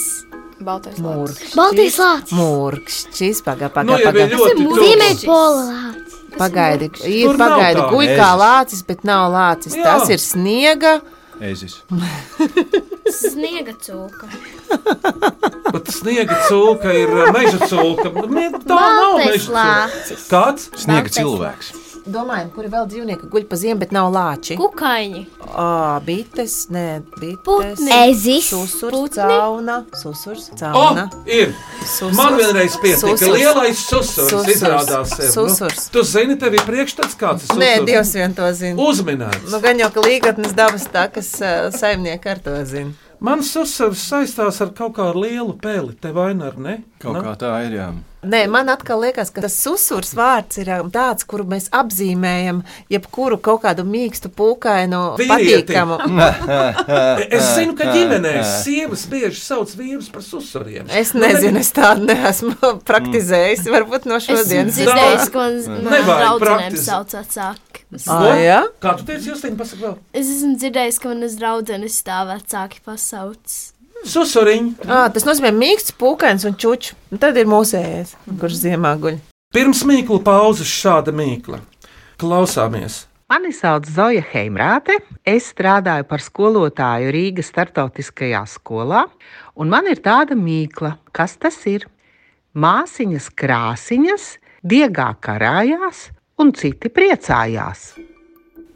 Baltais 0.58 0.98
lācis. 0.98 1.06
Murkšķis. 1.06 1.56
Baltais 1.56 1.98
lācis. 2.02 2.34
Murkšķis. 2.34 3.42
Pagā, 3.46 3.70
nu 3.70 3.94
pagā, 3.94 4.12
bija 4.12 4.26
pagā. 4.26 4.28
ļoti 4.34 4.64
tuvu. 4.66 4.80
Ziemeļpola 4.82 5.64
lācis. 5.70 6.07
Pagaidi, 6.40 6.90
ir 7.10 7.28
Tur 7.32 7.38
nav 7.42 7.54
pagaidi, 7.58 7.82
tā. 7.82 7.90
guļ 7.92 8.08
kā 8.14 8.28
Ezis. 8.30 8.42
lācis, 8.44 8.82
bet 8.88 9.04
nav 9.08 9.32
lācis. 9.34 9.76
Jā. 9.78 9.84
Tas 9.88 10.10
ir 10.16 10.22
sniega. 10.24 10.94
Ezis. 11.40 11.76
Sniega 13.14 13.74
cūka. 13.86 14.28
Bet 15.72 15.92
sniega 15.94 16.38
cūka 16.48 16.94
ir 16.98 17.12
uh, 17.14 17.28
meža 17.36 17.60
cūka. 17.70 18.10
Ne, 18.34 18.48
Tā 18.64 18.74
nav 18.74 19.18
Baltais 19.18 19.28
meža 19.28 19.44
cūka. 19.44 19.58
lācis. 19.58 20.26
Kāds? 20.32 20.70
Sniega 20.82 21.04
Baltais 21.08 21.20
cilvēks. 21.22 21.72
Domājam, 22.08 22.50
kuri 22.56 22.70
vēl 22.72 22.86
dzīvnieki 22.88 23.28
guļ 23.32 23.46
pa 23.50 23.58
ziemu, 23.60 23.80
bet 23.82 23.92
nav 23.96 24.08
lāči. 24.16 24.56
Kukaiņi. 24.60 25.22
Ā, 25.60 25.66
bites, 26.06 26.54
nē, 26.72 26.86
bites. 27.20 27.42
Putni. 27.46 27.92
Ezis. 28.08 28.48
Susurs, 28.54 29.16
cauna, 29.18 29.82
susurs, 30.02 30.50
O, 30.54 30.58
cauna. 30.62 31.08
ir! 31.26 31.52
Susurs. 31.84 32.16
Man 32.16 32.38
vienreiz 32.40 32.78
pietika 32.82 33.12
Susurs. 33.12 33.34
lielais 33.36 33.78
susurs. 33.84 34.30
Susurs. 34.32 34.52
Izrādās, 34.56 35.14
ir. 35.20 35.32
Susurs. 35.36 35.84
Nu, 35.88 35.94
tu 35.98 36.04
zini, 36.08 36.38
tev 36.40 36.56
ir 36.56 36.64
priekšstats 36.68 37.18
kāds 37.20 37.48
ir 37.50 37.60
Nē, 37.60 37.72
susurs? 37.78 37.90
Dievs 37.92 38.14
vien 38.16 38.34
to 38.40 38.52
zina. 38.54 38.88
Uzminēts. 38.88 39.52
Nu, 39.52 39.60
gan 39.64 39.80
jau, 39.84 39.92
ka 39.98 40.06
līgatnes 40.08 40.56
dabas 40.58 40.88
takas 40.94 41.34
uh, 41.44 41.68
saimnieki 41.76 42.32
ar 42.36 42.40
to 42.46 42.56
zina. 42.66 42.96
Mans 43.20 43.50
susurs 43.50 44.04
saistās 44.12 44.62
ar 44.62 44.70
kaut 44.78 44.94
kādu 45.00 45.24
lielu 45.26 45.56
peli. 45.60 45.96
Te 46.00 46.12
vaina 46.14 46.52
ar 46.52 46.58
ne? 46.62 46.84
Kaut 47.02 47.18
Nu, 47.18 47.24
kā 47.26 47.34
tā 47.42 47.56
ir, 47.66 47.74
jā. 47.80 47.88
Nē, 48.26 48.48
man 48.50 48.66
atkal 48.74 49.04
liekas, 49.04 49.30
ka 49.30 49.44
tas 49.46 49.54
susurs 49.62 50.16
vārds 50.18 50.58
ir 50.58 50.72
um, 50.74 50.88
tāds, 50.92 51.22
kuru 51.30 51.46
mēs 51.52 51.68
apzīmējam, 51.76 52.64
jebkuru 52.90 53.38
kaut 53.46 53.62
kādu 53.68 53.86
mīkstu, 53.86 54.32
pūkainu, 54.34 55.02
Vīrieti. 55.20 55.70
patīkamu. 55.70 56.00
Es 57.38 57.52
zinu, 57.54 57.76
ka 57.78 57.92
ģimenēs 57.94 58.56
sievas 58.66 59.06
bieži 59.12 59.38
sauc 59.44 59.72
vīrus 59.78 60.10
par 60.14 60.26
susuriem. 60.26 60.90
Es 60.90 61.14
nezinu, 61.14 61.62
es 61.62 61.70
tādu 61.76 62.08
neesmu 62.10 62.74
praktizējis. 62.90 63.68
Varbūt 63.70 64.10
no 64.10 64.18
Es 64.18 64.26
šodienas 64.26 64.76
dzirdējis, 64.80 65.30
ka 65.32 65.46
man 65.46 65.62
draudzenēm 65.86 66.78
sauc 66.82 67.14
vecāki. 67.20 67.86
Ah, 68.12 68.34
jā? 68.36 68.60
Kā 68.84 68.98
tu 69.00 69.06
teici, 69.08 69.30
Justīna, 69.30 69.56
pasaka 69.62 69.86
vēl? 69.86 69.96
Es 70.18 70.28
esmu 70.28 70.58
dzirdējis, 70.60 70.98
ka 71.00 71.14
manas 71.14 71.38
draudzenes 71.40 72.02
tā 72.04 72.24
vecāki 72.34 72.82
pasauc. 72.84 73.60
Susuriņi. 74.06 74.76
À, 74.86 75.08
tas 75.14 75.26
nozīmē 75.28 75.52
mīksts, 75.56 75.96
pūkains 75.98 76.46
un 76.48 76.56
čučs. 76.60 76.94
Tad 77.18 77.38
ir 77.40 77.50
mūsējais, 77.50 78.14
kurš 78.38 78.62
ziemā 78.62 78.94
guļ. 79.02 79.20
Pirms 79.56 79.84
mīklu 79.88 80.20
pauzes 80.26 80.70
šāda 80.70 81.14
mīkla. 81.16 81.62
Klausāmies! 82.22 83.06
Mani 83.28 83.52
sauc 83.52 83.88
Zoja 83.92 84.22
Heimrāte. 84.30 84.96
Es 85.28 85.50
strādāju 85.52 86.06
par 86.08 86.22
skolotāju 86.24 87.10
Rīgas 87.12 87.50
startautiskajā 87.52 88.46
skolā, 88.48 89.02
un 89.60 89.74
man 89.74 89.90
ir 89.92 90.00
tāda 90.06 90.38
mīkla, 90.40 90.94
kas 91.12 91.36
tas 91.42 91.58
ir. 91.68 91.90
Māsiņas 92.56 93.28
krāsiņas, 93.36 94.30
diegā 94.64 95.10
karājās, 95.20 96.08
un 96.40 96.56
citi 96.56 96.88
priecājās. 96.94 97.92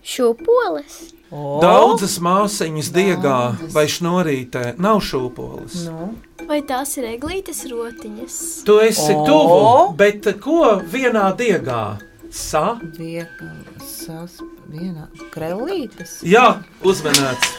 Šūpoles. 0.03 1.20
Daudzas 1.31 2.17
māsiņas 2.19 2.89
diegā 2.91 3.37
vai 3.71 3.85
šnorītē 3.87 4.75
nav 4.83 4.99
šūpoles. 5.07 5.85
Nu. 5.87 6.09
Vai 6.49 6.59
tās 6.67 6.97
ir 6.99 7.05
eglītes 7.13 7.63
rotiņas? 7.71 8.37
Tu 8.67 8.75
esi 8.83 9.13
O! 9.15 9.23
tuvu, 9.23 9.93
bet 9.95 10.27
ko 10.43 10.81
vienā 10.91 11.29
diegā? 11.39 11.99
Sa? 12.31 12.77
Viegli 12.97 13.79
sas, 13.83 14.37
vienā 14.71 15.07
krellītes. 15.31 16.19
Jā, 16.27 16.61
uzmanīts. 16.83 17.55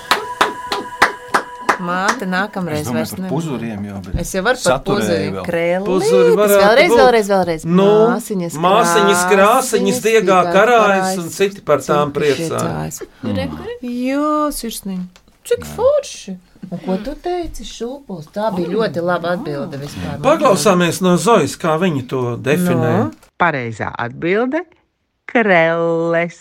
Māte 1.81 2.27
nākamreiz 2.29 2.81
Es 2.83 2.87
domāju 2.87 2.95
vairs 2.99 3.11
par 3.11 3.21
nevar. 3.21 3.33
puzuriem, 3.33 3.85
jā, 3.89 3.97
bet 4.05 4.21
Es 4.21 4.33
jau 4.35 4.43
varu 4.45 4.59
par 4.61 4.73
saturēju 4.73 5.01
puzuri 5.01 5.31
vēl. 5.33 5.45
krellītes. 5.47 5.87
Puzuri 5.87 6.37
Vēlreiz, 6.37 6.93
vēlreiz, 6.99 7.29
vēlreiz. 7.33 7.65
Nu, 7.65 7.89
māsiņas, 8.13 8.59
māsiņas 8.67 9.25
krāsiņas 9.33 10.01
diegā 10.05 10.39
karājas 10.53 11.19
un 11.19 11.29
citi 11.31 11.61
par 11.65 11.79
tām 11.79 12.13
priecājas. 12.13 13.03
Ir? 13.25 13.43
Jā, 13.83 14.51
sirsniņ. 14.53 15.01
Cik 15.45 15.65
forši. 15.67 16.37
Un 16.71 16.79
ko 16.79 16.97
tu 17.05 17.15
teici, 17.19 17.65
šūpols? 17.67 18.29
Tā 18.33 18.53
bija 18.55 18.69
ļoti 18.69 19.03
laba 19.03 19.33
atbilde 19.35 19.77
vispār. 19.81 20.21
Paklausāmies 20.23 21.01
no 21.03 21.17
Zojas, 21.17 21.57
kā 21.59 21.75
viņi 21.83 22.07
to 22.09 22.37
definē. 22.39 22.93
Nu? 22.99 23.11
Pareizā 23.41 23.91
atbilde- 23.99 24.63
krelles. 25.33 26.39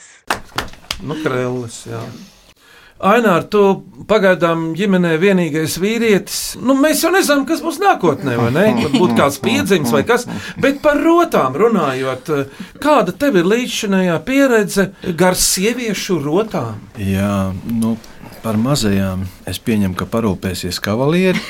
Nu, 1.01 1.15
krēlis, 1.15 1.87
jā. 1.89 1.99
Ainār, 3.01 3.47
tu 3.49 3.61
pagaidām 4.09 4.71
ģimenē 4.77 5.15
vienīgais 5.21 5.77
vīrietis. 5.81 6.41
Nu, 6.61 6.75
mēs 6.77 7.01
jau 7.01 7.09
nezinām, 7.13 7.47
kas 7.49 7.63
būs 7.65 7.79
nākotnē, 7.81 8.35
vai 8.37 8.51
ne? 8.53 8.65
Varbūt 8.77 9.15
kāds 9.19 9.39
piedzimis 9.41 9.93
vai 9.95 10.03
kas. 10.05 10.27
Bet 10.61 10.83
par 10.83 11.01
rotām 11.01 11.57
runājot, 11.57 12.29
kāda 12.83 13.15
tev 13.17 13.39
ir 13.41 13.49
līdzšinējā 13.49 14.19
pieredze 14.27 14.91
gar 15.17 15.39
sieviešu 15.39 16.19
rotām? 16.21 16.77
Jā, 17.01 17.51
nu, 17.73 17.95
par 18.45 18.61
mazajām 18.61 19.25
es 19.49 19.61
pieņemu, 19.61 19.97
ka 19.97 20.09
parūpēsies 20.11 20.81
kavalieri. 20.83 21.41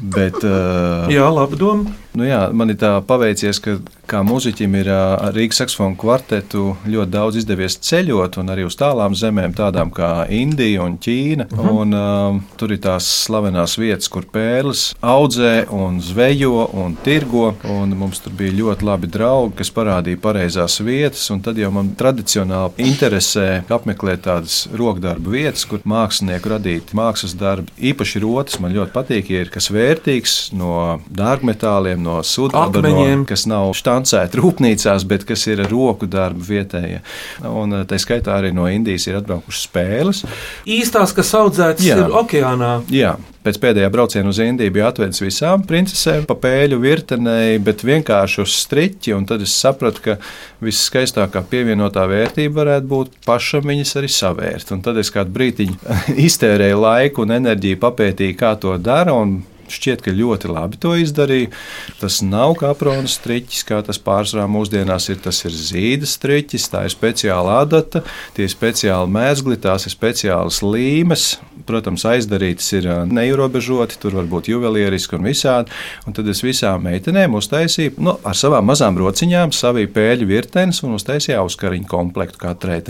Bet, 0.00 0.42
uh, 0.42 1.06
Jā, 1.14 1.26
labi 1.30 1.58
doma. 1.60 1.94
Nu 2.14 2.26
jā, 2.28 2.42
man 2.52 2.72
ir 2.72 2.78
tā 2.80 2.96
paveicies, 3.06 3.60
ka 3.62 3.78
kā 4.10 4.22
muzeķim 4.26 4.74
ir 4.80 4.90
ar 4.90 5.34
Rīgas 5.36 5.60
saksofonu 5.62 5.98
kvartetu 6.00 6.64
ļoti 6.90 7.12
daudz 7.12 7.38
izdevies 7.40 7.76
ceļot, 7.86 8.40
un 8.42 8.50
arī 8.50 8.66
uz 8.66 8.76
tālām 8.78 9.14
zemēm, 9.18 9.54
tādām 9.56 9.92
kā 9.94 10.26
Indija 10.34 10.82
un 10.82 10.96
Ķīna. 10.98 11.46
Uh 11.50 11.58
-huh. 11.58 11.76
un, 11.80 11.94
uh, 11.94 12.56
tur 12.58 12.72
ir 12.72 12.80
tās 12.82 13.06
slavenās 13.26 13.78
vietas, 13.78 14.08
kur 14.08 14.26
pērles 14.26 14.94
audzē 15.00 15.66
un 15.70 16.00
zvejo 16.00 16.70
un 16.72 16.96
tirgo. 17.04 17.54
Un 17.64 17.96
mums 17.96 18.20
tur 18.20 18.32
bija 18.32 18.52
ļoti 18.52 18.84
labi 18.84 19.06
draugi, 19.06 19.56
kas 19.56 19.70
parādīja 19.70 20.20
pareizās 20.20 20.80
vietas, 20.80 21.30
un 21.30 21.40
tad 21.40 21.58
jau 21.58 21.70
man 21.70 21.94
tradicionāli 21.96 22.70
interesē 22.76 23.62
apmeklēt 23.68 24.22
tādas 24.22 24.68
rokdarbu 24.74 25.30
vietas, 25.30 25.64
kur 25.64 25.80
mākslinieku 25.84 26.48
radīti 26.48 26.96
mākslas 26.96 27.36
darbi. 27.38 27.72
Īpaši 27.80 28.20
rotas 28.20 28.60
man 28.60 28.74
ļoti 28.74 28.92
patīk, 28.92 29.30
ja 29.30 29.40
ir 29.40 29.50
kas 29.50 29.70
vērtīgs 29.70 30.52
no 30.52 31.00
dārgmetāliem, 31.10 31.99
mīkliņiem 32.00 32.04
no 32.04 32.22
sudraba, 32.24 32.80
no, 32.80 32.88
Akmeņiem. 32.88 33.24
kas 33.28 33.46
nav 33.46 33.72
štancēti 33.76 34.40
rūpnīcās, 34.40 35.04
bet 35.06 35.24
kas 35.28 35.46
ir 35.46 35.62
roku 35.70 36.06
darba 36.06 36.40
vietējie. 36.40 37.00
Un 37.44 37.84
tā 37.86 37.98
skaitā 38.00 38.38
arī 38.38 38.52
no 38.52 38.66
Indijas 38.68 39.06
ir 39.08 39.18
atbraukušas 39.20 39.66
spēles. 39.68 40.24
Īstās, 40.66 41.12
kas 41.14 41.32
audzētas 41.34 41.84
ir 41.86 42.10
okeānā. 42.10 42.82
Jā, 42.90 43.16
pēc 43.44 43.60
pēdējā 43.60 43.90
brauciena 43.90 44.28
uz 44.30 44.40
Indiju 44.40 44.72
bija 44.72 44.88
atvedis 44.90 45.20
visām 45.22 45.64
princesēm 45.66 46.26
pa 46.28 46.34
pēļu 46.34 46.80
virtenei, 46.80 47.58
bet 47.58 47.84
vienkārši 47.84 48.42
uz 48.44 48.56
striķi. 48.64 49.14
un 49.16 49.26
Tad 49.30 49.42
es 49.42 49.54
sapratu, 49.54 50.00
ka 50.04 50.16
visskaistākā 50.64 51.44
pievienotā 51.50 52.06
vērtība 52.10 52.62
varētu 52.62 52.90
būt 52.90 53.20
pašam 53.26 53.68
viņas 53.70 53.96
arī 54.00 54.10
savērt. 54.10 54.72
Un 54.74 54.82
tad 54.82 54.98
es 54.98 55.12
kādu 55.12 55.32
brīdiņu 55.36 55.78
iztērēju 56.28 56.80
laiku 56.80 57.24
un 57.26 57.38
enerģiju 57.38 57.80
papētīju, 57.80 58.36
kā 58.40 58.56
to 58.60 58.76
dara. 58.78 59.14
un 59.14 59.42
Šķiet, 59.70 60.02
ka 60.04 60.14
ļoti 60.14 60.50
labi 60.50 60.80
to 60.80 60.94
izdarīja. 60.98 61.52
Tas 62.00 62.20
nav 62.26 62.56
kaprona 62.60 63.10
striķis, 63.10 63.62
kā 63.68 63.80
tas 63.86 64.00
pārsvarā 64.02 64.48
mūsdienās 64.50 65.10
ir. 65.12 65.20
Tas 65.20 65.42
ir 65.44 65.54
zīda 65.54 66.08
striķis, 66.08 66.70
tā 66.72 66.86
ir 66.88 66.94
speciāla 66.94 67.60
adata, 67.64 68.02
tie 68.36 68.46
ir 68.48 68.52
speciāli 68.52 69.10
mēsgli, 69.12 69.60
tās 69.60 69.86
ir 69.86 69.94
speciālas 69.94 70.62
līmes. 70.64 71.30
Protams, 71.68 72.06
aizdarītas 72.08 72.70
ir 72.78 72.88
neierobežoti, 73.06 73.98
tur 74.00 74.16
var 74.16 74.26
būt 74.30 74.48
juvelierisks 74.50 75.14
un 75.14 75.28
visādi. 75.28 75.70
Un 76.08 76.16
tad 76.16 76.28
es 76.32 76.40
visām 76.42 76.82
meitenēm 76.88 77.36
uztaisīju 77.36 78.00
nu, 78.00 78.16
ar 78.26 78.38
savām 78.38 78.66
mazām 78.70 78.98
rociņām, 78.98 79.52
saviju 79.54 79.92
pēļu 79.94 80.30
virtenes 80.30 80.80
un 80.86 80.96
uztaisīju 80.96 81.38
auskariņu 81.44 81.86
komplektu 81.90 82.40
katrai. 82.40 82.80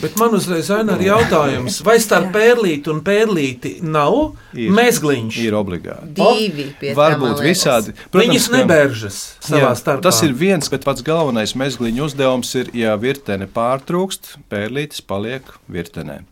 Bet 0.00 0.16
man 0.16 0.32
uzreiz 0.32 0.70
ir 0.72 1.02
jautājums, 1.04 1.82
vai 1.84 1.98
starp 2.00 2.30
pērlīti 2.32 2.88
un 2.88 3.02
pērlīti 3.04 3.74
nav 3.84 4.32
Ir. 4.56 4.72
mēsgliņš? 4.72 5.40
Ir 5.44 5.56
obligāti. 5.58 5.99
Divi 6.04 6.66
pie 6.80 6.94
Varbūt 6.96 7.42
visādi. 7.44 7.94
Viņas 8.12 8.48
ka- 8.50 8.56
nebēržas 8.60 9.18
savā 9.44 9.60
Jā, 9.70 9.72
starpā. 9.78 10.02
Tas 10.08 10.22
ir 10.22 10.32
viens, 10.32 10.68
bet 10.72 10.84
pats 10.84 11.02
galvenais 11.06 11.54
mezgliņu 11.54 12.06
uzdevums 12.08 12.54
ir, 12.60 12.70
ja 12.74 12.96
virtene 12.96 13.46
pārtrūkst, 13.46 14.36
pērlītis 14.50 15.02
paliek 15.06 15.42
virtenē. 15.70 16.22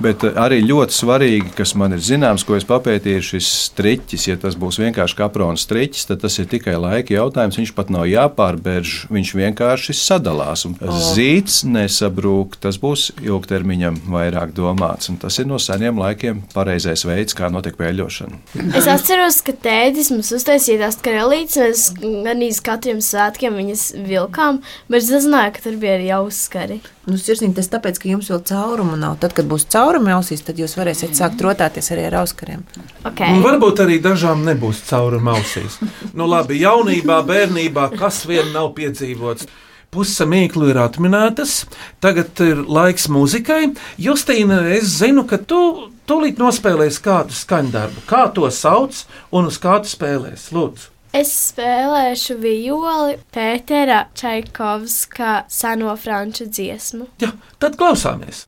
Bet 0.00 0.24
eh, 0.24 0.36
arī 0.40 0.60
ļoti 0.64 0.96
svarīgi, 0.96 1.54
kas 1.58 1.74
man 1.78 1.96
ir 1.96 2.02
zināms, 2.04 2.44
ko 2.46 2.56
es 2.58 2.66
papētīju, 2.68 3.20
ir 3.20 3.26
šis 3.26 3.48
striķis. 3.70 4.28
Ja 4.30 4.38
tas 4.40 4.56
būs 4.60 4.80
vienkārši 4.82 5.18
kaprona 5.18 5.60
striķis, 5.60 6.06
tad 6.10 6.22
tas 6.24 6.38
ir 6.40 6.48
tikai 6.50 6.76
laika 6.80 7.16
jautājums. 7.16 7.58
Viņš 7.60 7.74
pat 7.76 7.92
nav 7.92 8.06
jāpārbērž, 8.10 8.94
viņš 9.12 9.34
vienkārši 9.40 9.96
sadalās. 9.96 10.66
Un 10.68 10.76
zīts 11.10 11.62
nesabrūk, 11.68 12.58
tas 12.62 12.80
būs 12.80 13.10
ilgtermiņam 13.24 14.02
vairāk 14.10 14.54
domāts. 14.56 15.10
Un 15.12 15.18
tas 15.20 15.38
ir 15.42 15.48
no 15.50 15.60
seniem 15.62 16.00
laikiem 16.00 16.44
pareizais 16.54 17.04
veids, 17.08 17.36
kā 17.36 17.50
notiek 17.52 17.78
vēļošana. 17.80 18.40
Es 18.78 18.88
atceros, 18.90 19.40
ka 19.46 19.56
tētis 19.56 20.12
mums 20.14 20.32
uztaisīja 20.36 20.84
tās 20.86 21.00
karalītes, 21.04 21.60
mēs 21.60 22.24
gan 22.24 22.42
īsti 22.44 22.64
katriem 22.66 23.02
svētkiem 23.04 23.56
viņas 23.56 23.84
vilkām, 24.06 24.60
bet 24.90 25.02
es 25.02 25.12
nezināju, 25.14 25.54
ka 25.56 25.64
tur 25.64 25.78
bija 25.80 25.98
arī 25.98 26.10
auskari. 26.18 26.80
Nu, 27.08 27.16
sirsnīgi, 27.18 27.56
tas 27.56 27.70
tāpēc, 27.72 27.98
ka 27.98 28.10
jums 28.10 28.28
vēl 28.30 28.42
caurumu 28.46 28.98
nav. 29.00 29.16
Tad, 29.22 29.32
kad 29.34 29.48
būs 29.50 29.64
caurumi 29.90 30.12
ausīs, 30.14 30.42
tad 30.46 30.58
jūs 30.60 30.76
varēsiet 30.78 31.16
sākt 31.18 31.40
rotāties 31.42 31.90
arī 31.90 32.04
ar 32.06 32.20
auskariem. 32.20 32.62
Okay. 33.08 33.32
Un 33.34 33.42
varbūt 33.42 33.82
arī 33.82 33.98
dažām 34.02 34.44
nebūs 34.46 34.84
cauruma 34.86 35.34
ausīs. 35.38 35.80
Nu, 36.14 36.28
labi, 36.30 36.60
jaunībā, 36.62 37.20
bērnībā, 37.26 37.88
kas 37.98 38.22
vien 38.28 38.52
nav 38.54 38.70
piedzīvots. 38.78 39.48
Puse 39.90 40.22
mīklu 40.30 40.68
ir 40.70 40.78
atminētas, 40.78 41.64
tagad 41.98 42.38
ir 42.44 42.62
laiks 42.70 43.08
muzikai. 43.10 43.72
Justīna, 43.98 44.60
es 44.76 44.92
zinu, 45.00 45.24
ka 45.26 45.40
tu 45.42 45.90
tūlīt 46.06 46.38
nospēlēsi 46.38 47.02
kādu 47.02 47.34
skaņdarbu. 47.34 48.04
Kā 48.06 48.28
to 48.36 48.46
sauc 48.54 49.02
un 49.34 49.50
uz 49.50 49.58
kādu 49.58 49.90
spēlēs? 49.90 50.52
Lūdzu, 50.54 50.92
Es 51.10 51.32
spēlēšu 51.48 52.36
violi 52.38 53.16
Pētera 53.34 54.04
Čaikovska 54.14 55.40
seno 55.50 55.96
franču 55.98 56.46
dziesmu. 56.46 57.08
Jā, 57.18 57.32
tad 57.58 57.74
klausāmies. 57.80 58.44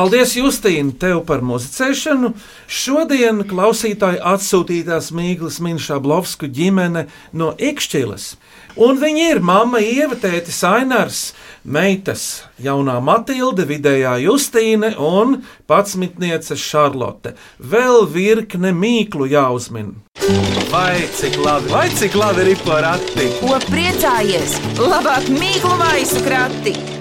Paldies, 0.00 0.30
Justīna, 0.32 0.94
tev 0.96 1.18
par 1.28 1.42
muzicēšanu. 1.44 2.30
Šodien 2.72 3.42
klausītāji 3.44 4.22
atsūtītās 4.30 5.10
Mīglas 5.12 5.58
Minšāblovsku 5.60 6.48
ģimene 6.56 7.02
no 7.36 7.50
Ikšķilas. 7.60 8.30
Un 8.80 8.96
viņi 8.96 9.26
ir 9.34 9.42
mamma 9.44 9.82
Ieva, 9.84 10.16
tētis 10.16 10.62
Ainārs, 10.64 11.18
meitas 11.68 12.46
jaunā 12.64 12.94
Matilde, 13.04 13.66
vidējā 13.68 14.14
Justīne 14.24 14.94
un 14.96 15.42
patsmitniece 15.68 16.56
Šarlote. 16.56 17.34
Vēl 17.60 18.08
virkne 18.08 18.72
mīklu 18.72 19.28
jāuzmin. 19.34 19.98
Vai 20.72 20.96
cik 21.18 21.36
labi, 21.44 21.74
vai 21.74 21.90
cik 21.92 22.16
labi 22.16 22.48
ir 22.54 22.64
porakti? 22.64 23.28
Ko 23.42 23.60
priecājies? 23.68 24.56
Labāk 24.80 25.28
mīklu 25.36 25.76
maisu 25.84 26.24
krati! 26.24 26.99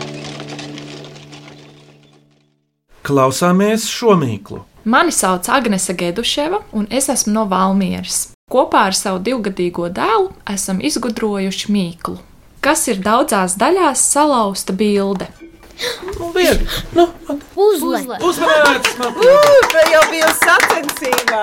Klausāmies 3.10 3.88
šo 3.90 4.14
mīklu. 4.20 4.60
Mani 4.86 5.10
sauc 5.10 5.48
Agnese 5.50 5.96
Geduševa, 5.98 6.60
un 6.78 6.86
es 6.94 7.08
esmu 7.10 7.32
no 7.34 7.46
Valmieras. 7.50 8.28
Kopā 8.54 8.84
ar 8.90 8.98
savu 8.98 9.18
divgadīgo 9.26 9.88
dēlu 9.90 10.28
esam 10.54 10.78
izgudrojuši 10.86 11.72
mīklu, 11.74 12.20
kas 12.62 12.84
ir 12.92 13.00
daudzās 13.02 13.56
daļās 13.58 14.04
salauzta 14.14 14.76
bilde. 14.78 15.26
Nu, 16.20 16.28
viegli. 16.36 16.68
Nu, 16.94 17.08
uzmanīts, 17.58 18.92
man! 19.00 19.18
Tā 19.74 19.86
jau 19.90 20.04
bija 20.12 20.30
sacensībā. 20.44 21.40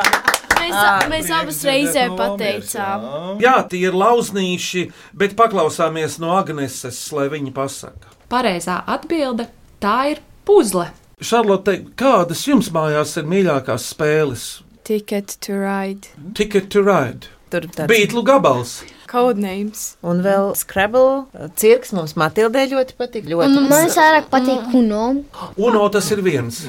Mēs, 0.61 0.76
mēs 1.11 1.33
abas 1.35 1.59
reizē 1.66 2.05
pateicām. 2.18 3.09
Jā, 3.42 3.57
tie 3.70 3.81
ir 3.88 3.96
lauznīši, 3.96 4.85
bet 5.18 5.35
paklausāmies 5.38 6.20
no 6.22 6.31
Agneses, 6.37 7.00
lai 7.16 7.26
viņa 7.35 7.55
pasaka. 7.59 8.14
Pareizā 8.31 8.79
atbilde- 8.87 9.48
tā 9.83 9.96
ir 10.12 10.22
puzle. 10.46 10.87
Šarlote, 11.16 11.79
kādas 11.96 12.42
jums 12.44 12.66
mājās 12.74 13.14
ir 13.16 13.24
mīļākās 13.24 13.87
spēles? 13.94 14.42
Ticket 14.85 15.38
to 15.46 15.55
ride. 15.57 16.11
Ticket 16.37 16.68
to 16.74 16.83
ride, 16.85 17.31
Tur 17.48 17.64
tāds 17.72 17.88
Beatlu 17.88 18.20
gabals. 18.26 18.83
Codenames. 19.09 19.87
Un 20.05 20.20
vēl 20.20 20.50
Scrabble. 20.61 21.24
Cirks 21.57 21.94
mums 21.96 22.12
Matildē 22.20 22.66
ļoti 22.68 22.98
patīk. 23.00 23.31
Ļoti 23.33 23.48
Un 23.48 23.70
man 23.70 23.88
vairāk 23.96 24.29
patīk 24.29 24.76
Uno. 24.76 25.07
Uno 25.70 25.87
tas 25.94 26.12
ir 26.12 26.20
viens. 26.26 26.66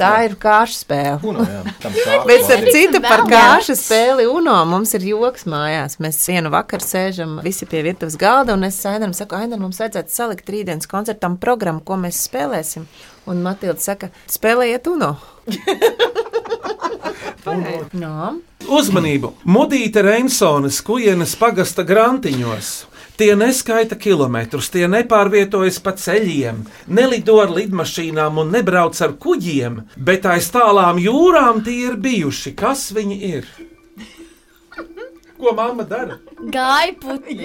Tā 0.00 0.10
ir 0.24 0.34
kāršu 0.40 0.78
spēle. 0.80 1.18
Uno, 1.28 1.44
jā, 1.44 1.60
Bet 2.28 2.46
ar 2.54 2.62
citu 2.72 3.02
par 3.04 3.26
kāršu 3.28 3.76
spēli 3.76 4.24
UNO 4.30 4.56
mums 4.70 4.94
ir 4.96 5.04
joks 5.10 5.44
mājās. 5.50 5.98
Mēs 6.00 6.22
vienu 6.30 6.52
vakaru 6.54 6.86
sēžam 6.86 7.36
visi 7.44 7.68
pie 7.68 7.82
virtuves 7.84 8.16
galda, 8.20 8.56
un 8.56 8.64
es 8.68 8.78
Ainaram 8.88 9.12
saku, 9.16 9.36
Ainar, 9.36 9.60
mums 9.60 9.80
vajadzētu 9.82 10.14
salikt 10.14 10.48
rītdienas 10.50 10.88
koncertam 10.90 11.36
programmu, 11.42 11.84
ko 11.84 12.00
mēs 12.00 12.22
spēlēsim. 12.30 12.88
Un 13.30 13.44
Matilda 13.44 13.82
saka, 13.84 14.08
spēlējiet 14.32 14.88
UNO. 14.90 15.12
no. 18.00 18.14
Uzmanību! 18.70 19.32
Mudīte 19.48 20.02
Reinsonas 20.04 20.80
kujienes 20.84 21.32
pagasta 21.40 21.84
grantiņos. 21.86 22.89
Tie 23.20 23.34
neskaita 23.36 23.98
kilometrus, 24.00 24.70
tie 24.72 24.86
nepārvietojas 24.88 25.76
pa 25.84 25.92
ceļiem, 25.92 26.62
nelido 26.88 27.34
ar 27.42 27.50
lidmašīnām 27.52 28.38
un 28.40 28.48
nebrauc 28.54 28.96
ar 29.04 29.12
kuģiem, 29.20 29.82
bet 30.08 30.24
aiz 30.24 30.48
tālām 30.54 30.96
jūrām 30.96 31.60
tie 31.66 31.74
ir 31.90 31.98
bijuši. 32.00 32.54
Kas 32.56 32.86
viņi 32.96 33.18
ir? 33.34 33.50
Ko 35.36 35.52
mamma 35.56 35.84
dara? 35.84 36.16
Gāja 36.48 36.96
putni. 37.00 37.36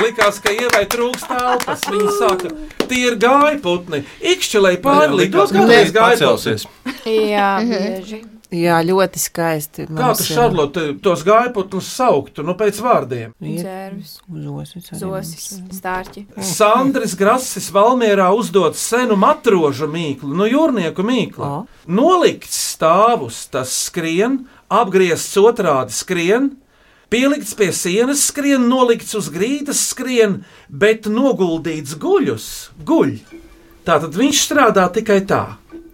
Likās, 0.00 0.38
ka 0.40 0.54
ievai 0.54 0.86
trūkst 0.94 1.26
telpas. 1.34 1.82
Viņa 1.90 2.12
saka, 2.16 2.54
tie 2.86 3.02
ir 3.10 3.18
gājputni. 3.20 4.04
Ikšķelē 4.36 4.76
pārlidos, 4.86 5.50
Likās, 5.50 5.50
ka 5.50 5.64
kādreiz 5.64 5.96
pacelsies. 5.98 6.68
gājputni. 6.86 7.16
Jā, 7.34 7.50
bieži. 7.66 8.22
Jā, 8.50 8.80
ļoti 8.82 9.20
skaisti. 9.22 9.84
Kā 9.94 10.10
tu, 10.18 10.24
Šarlote, 10.26 10.86
tos 11.02 11.22
gājputnus 11.26 11.86
sauktu, 11.94 12.42
nu 12.46 12.56
pēc 12.58 12.80
vārdiem? 12.82 13.34
Dzērvis, 13.38 14.16
Zosis. 14.26 14.88
zosis, 14.98 15.44
stārķi. 15.76 16.24
Sandrs 16.42 17.14
Grasis 17.18 17.68
Valmierā 17.74 18.26
uzdod 18.34 18.74
senu 18.78 19.14
matrožu 19.20 19.86
mīklu, 19.90 20.32
no 20.34 20.48
jūrnieku 20.50 21.04
mīklu. 21.06 21.46
O. 21.46 21.60
Nolikts 21.86 22.58
stāvus, 22.74 23.44
tas 23.54 23.70
skrien, 23.86 24.40
apgriezts 24.66 25.38
otrādi 25.38 25.94
skrien, 25.94 26.50
pielikts 27.10 27.54
pie 27.54 27.70
sienas 27.70 28.26
skrien, 28.32 28.66
nolikts 28.70 29.14
uz 29.14 29.30
grīdas 29.30 29.84
skrien, 29.92 30.40
bet 30.66 31.06
noguldīts 31.06 31.94
guļus, 32.02 32.50
guļ. 32.82 33.14
Tātad 33.86 34.18
viņš 34.18 34.42
strādā 34.42 34.90
tikai 34.90 35.22
tā. 35.22 35.44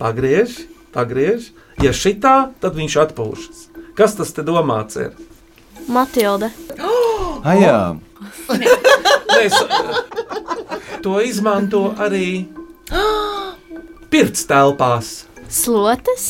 Pagriež, 0.01 0.57
pagriež. 0.97 1.53
Ja 1.85 1.93
šitā, 1.93 2.35
tad 2.61 2.77
viņš 2.79 2.95
atpūšas. 3.05 3.63
Kas 3.97 4.15
tas 4.17 4.33
te 4.37 4.45
domāts 4.47 4.97
ir? 5.01 5.13
Matilde. 5.93 6.49
Ah, 6.81 7.55
jā, 7.55 7.79
Mēs 9.37 9.55
to 11.05 11.19
izmanto 11.21 11.83
arī 12.01 12.47
pirts 14.13 14.47
telpās. 14.49 15.11
Slotas. 15.53 16.27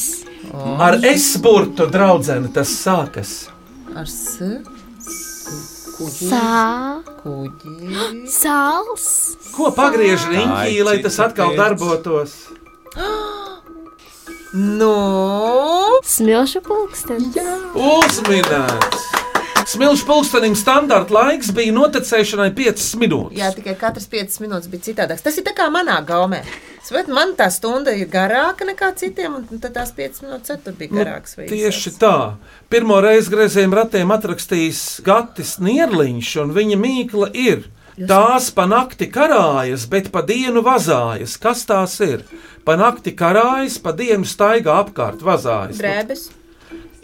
Ar 0.83 0.99
esburtu 1.07 1.87
draudzeni 1.91 2.51
tas 2.55 2.73
sākas. 2.83 3.37
Ar 3.97 4.09
s, 4.11 4.43
Sā. 5.97 7.01
kuģi. 7.23 8.27
Sāls. 8.29 9.07
Ko 9.55 9.71
pagriež 9.73 10.27
riņķī, 10.29 10.83
lai 10.85 10.99
tas 11.07 11.17
atkal 11.25 11.55
darbotos? 11.57 12.37
Nu, 14.57 16.01
Smilšu 16.05 16.63
pulkstenis. 16.65 17.35
Uzminēts! 17.77 19.03
Smilšu 19.67 20.07
pulkstenim 20.07 20.55
standarta 20.57 21.13
laiks 21.13 21.51
bija 21.53 21.75
noticēšanai 21.77 22.55
5 22.57 22.85
minūtes. 23.03 23.37
jā, 23.37 23.51
tikai 23.53 23.75
katrs 23.77 24.07
5 24.09 24.39
minūtes 24.41 24.71
bija 24.73 24.87
citādāks. 24.87 25.27
Tas 25.27 25.37
ir 25.37 25.45
tā 25.45 25.53
kā 25.59 25.67
manā 25.75 25.99
gaumē. 26.07 26.41
Bet 26.89 27.09
man 27.13 27.35
tā 27.37 27.51
stunda 27.53 27.93
ir 27.93 28.09
garāka 28.09 28.65
nekā 28.65 28.95
citiem, 28.97 29.35
un 29.43 29.61
tad 29.61 29.75
tās 29.77 29.93
5 29.93 30.23
minūtes 30.25 30.65
tur 30.65 30.73
bija 30.79 30.95
garākas. 31.03 31.37
vai 31.37 31.51
Nu, 31.51 31.53
Tieši 31.53 31.93
tā. 32.01 32.15
Pirmo 32.73 33.01
reizi 33.05 33.35
grēzējiem 33.35 33.75
ratiem 33.77 34.15
atrakstījis 34.17 35.03
Gatis 35.05 35.59
Nierliņš, 35.61 36.37
un 36.47 36.55
viņa 36.57 36.81
mīkla 36.81 37.35
ir. 37.35 37.67
Tās 37.97 38.51
pa 38.53 38.67
nakti 38.69 39.07
karājas, 39.09 39.87
bet 39.89 40.11
pa 40.13 40.21
dienu 40.21 40.61
vazājas. 40.65 41.39
Kas 41.41 41.63
tās 41.65 41.95
ir? 42.05 42.27
Pa 42.67 42.77
nakti 42.77 43.15
karājas, 43.17 43.79
pa 43.81 43.95
dienu 43.97 44.29
staigā 44.29 44.75
apkārt 44.83 45.23
vazājas. 45.25 45.79
Drēbes. 45.81 46.27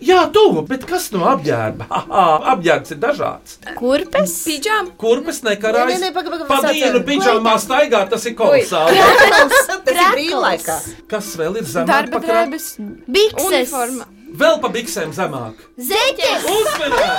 Jā, 0.03 0.25
tuvu, 0.35 0.65
bet 0.67 0.83
kas 0.85 1.07
no 1.15 1.23
apģērba? 1.31 1.87
Haha, 1.95 2.25
apģērbs 2.53 2.91
ir 2.93 2.99
dažāds. 3.01 3.57
Kurpes. 3.79 4.35
Pidžām. 4.45 4.91
Kurpes 4.99 5.39
nekarājas. 5.47 5.95
Nē, 6.03 6.09
nē, 6.09 6.15
paga, 6.17 6.29
paga, 6.35 6.45
Pa 6.51 6.59
mēs 6.67 6.75
dienu 6.75 6.89
atceram. 6.91 7.07
pidžamā 7.09 7.55
staigā, 7.63 8.01
tas 8.11 8.27
ir 8.29 8.35
kolosāli. 8.37 8.99
Tas 9.87 9.95
ir 9.95 10.03
brīvlaikā. 10.17 10.77
Kas 11.11 11.31
vēl 11.39 11.57
ir 11.63 11.67
zemāk? 11.71 11.89
Darba 11.89 12.19
drēbes. 12.27 12.67
Bikses. 13.07 13.47
Uniforma. 13.47 14.05
Vēl 14.43 14.57
pa 14.63 14.69
biksēm 14.75 15.11
zemāk. 15.15 15.55
Zeķes. 15.79 16.43
Uzmanīgi! 16.51 17.11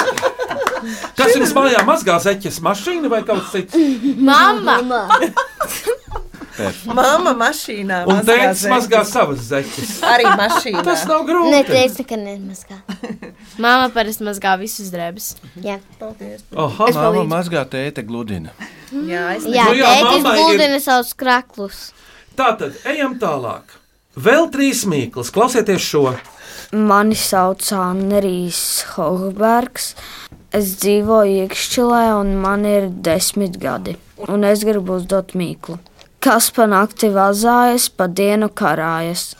Kas 1.18 1.34
jums 1.36 1.52
mājā 1.56 1.82
mazgā 1.88 2.18
zeķes 2.24 2.60
mašīna 2.64 3.10
vai 3.12 3.22
kaut 3.26 3.42
kas 3.44 3.52
cits? 3.52 4.16
Mamma. 4.18 4.78
Māma 6.86 7.32
mašīnā. 7.34 8.04
Un 8.06 8.20
tēvs 8.26 8.60
mazgā 8.70 9.00
savas 9.08 9.40
zeķes. 9.48 9.94
Arī 10.06 10.26
mašīnā. 10.38 10.84
Tas 10.86 11.02
nav 11.10 11.24
grūti. 11.26 11.50
Neteicu, 11.50 12.04
ka 12.06 12.18
nemazgā. 12.20 12.76
Māma 13.58 13.88
parasti 13.94 14.22
mazgā 14.28 14.52
visus 14.60 14.92
drēbes. 14.94 15.32
Jā, 15.64 15.80
Paldies. 15.98 16.44
Aha, 16.54 16.86
māma 16.92 17.00
palīdzu. 17.00 17.30
mazgā 17.32 17.64
tēta 17.72 18.04
gludina. 18.06 18.54
Jā, 18.94 19.24
es 19.34 19.48
jā 19.50 19.66
Nu 19.66 19.74
jā, 19.80 19.90
tētis 19.96 20.22
mammai 20.22 20.36
ir- 20.36 20.44
gludina 20.44 20.78
savus 20.84 21.10
kraklus. 21.18 21.80
Tātad 22.38 22.78
ejam 22.86 23.18
tālāk. 23.18 23.74
Vēl 24.14 24.46
trīs 24.54 24.84
mīklas. 24.86 25.32
Klausieties 25.34 25.82
šo. 25.82 26.04
Mani 26.74 27.18
sauc 27.18 27.66
Anrijs 27.74 28.84
Hogbergs. 28.94 29.94
Es 30.54 30.74
dzīvoju 30.78 31.44
Iekšķilē, 31.44 32.02
un 32.20 32.34
man 32.42 32.64
ir 32.68 32.86
desmit 33.06 33.56
gadi. 33.62 33.96
Un 34.30 34.44
es 34.46 34.62
gribu 34.66 35.00
uzdot 35.00 35.32
mīklu. 35.38 35.80
Kas 36.22 36.46
pa 36.54 36.68
nakti 36.70 37.10
vazājas, 37.12 37.88
pa 37.90 38.06
dienu 38.08 38.48
karājas? 38.48 39.32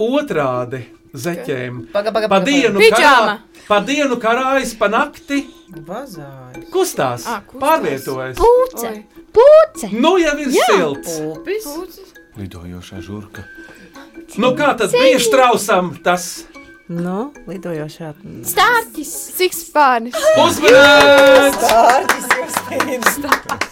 Otrādi 0.00 0.80
zeķēm. 1.14 1.82
Paga, 1.92 2.12
paga, 2.14 2.28
Pa 2.30 2.38
paga, 2.40 2.48
dienu, 2.48 2.80
karā, 2.92 3.36
pa 3.68 3.78
dienu 3.84 4.16
karājas, 4.22 4.72
pa 4.78 4.88
nakti 4.92 5.42
Vazāji. 5.86 6.64
kustās, 6.72 7.26
Ā, 7.28 7.40
kustās. 7.46 7.62
pārvietojas. 7.62 8.36
Pūce! 8.40 8.88
Oi. 8.88 9.24
Pūce! 9.36 9.90
Nu 9.92 10.16
jau 10.18 10.34
ir 10.40 10.52
silts. 10.54 11.18
Pūpis. 11.20 11.68
Lidojošā 12.38 13.02
žurka. 13.04 13.44
Nu 14.38 14.52
kā 14.56 14.72
tad 14.78 14.92
bija 14.92 15.18
strausam 15.20 15.92
tas? 16.04 16.44
Nu, 16.88 17.34
lidojošā. 17.44 18.14
Stārķis. 18.48 19.10
Cik 19.36 19.52
spārnis? 19.52 20.14
Uzmanīgs! 20.40 21.58
Tārģis 21.60 22.28
Justīns. 22.38 23.18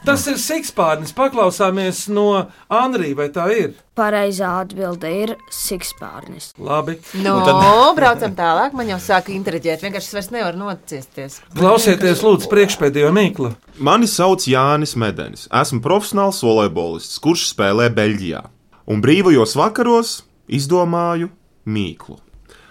Tas 0.05 0.27
ir 0.29 0.37
sikspārnis. 0.39 1.15
Paklausāmies 1.17 2.03
no 2.13 2.27
Anrija, 2.69 3.17
vai 3.17 3.29
tā 3.33 3.47
ir? 3.57 3.71
Pareizā 3.97 4.51
atbilde 4.61 5.09
ir 5.23 5.33
sikspārnis. 5.49 6.51
Labi. 6.61 6.99
Nu, 7.25 7.39
tad- 7.47 7.97
braucam 8.01 8.37
tālāk. 8.37 8.77
Man 8.77 8.93
jau 8.93 9.01
sāka 9.01 9.33
intriģēt. 9.33 9.87
Vienkārši 9.87 10.11
es 10.13 10.19
vairs 10.19 10.31
nevaru 10.37 10.61
nociesties. 10.67 11.41
Klausieties, 11.57 12.21
lūdzu, 12.27 12.51
priekšpēdējo 12.53 13.15
mīklu. 13.17 13.55
Mani 13.81 14.11
sauc 14.13 14.45
Jānis 14.45 14.93
Medenis. 15.01 15.49
Esmu 15.57 15.81
profesionāls 15.89 16.43
volejbolists, 16.45 17.17
kurš 17.25 17.49
spēlē 17.55 17.89
Beļģijā. 17.97 18.45
Un 18.93 19.01
brīvajos 19.03 19.57
vakaros 19.57 20.19
izdomāju 20.53 21.33
mīklu. 21.67 22.21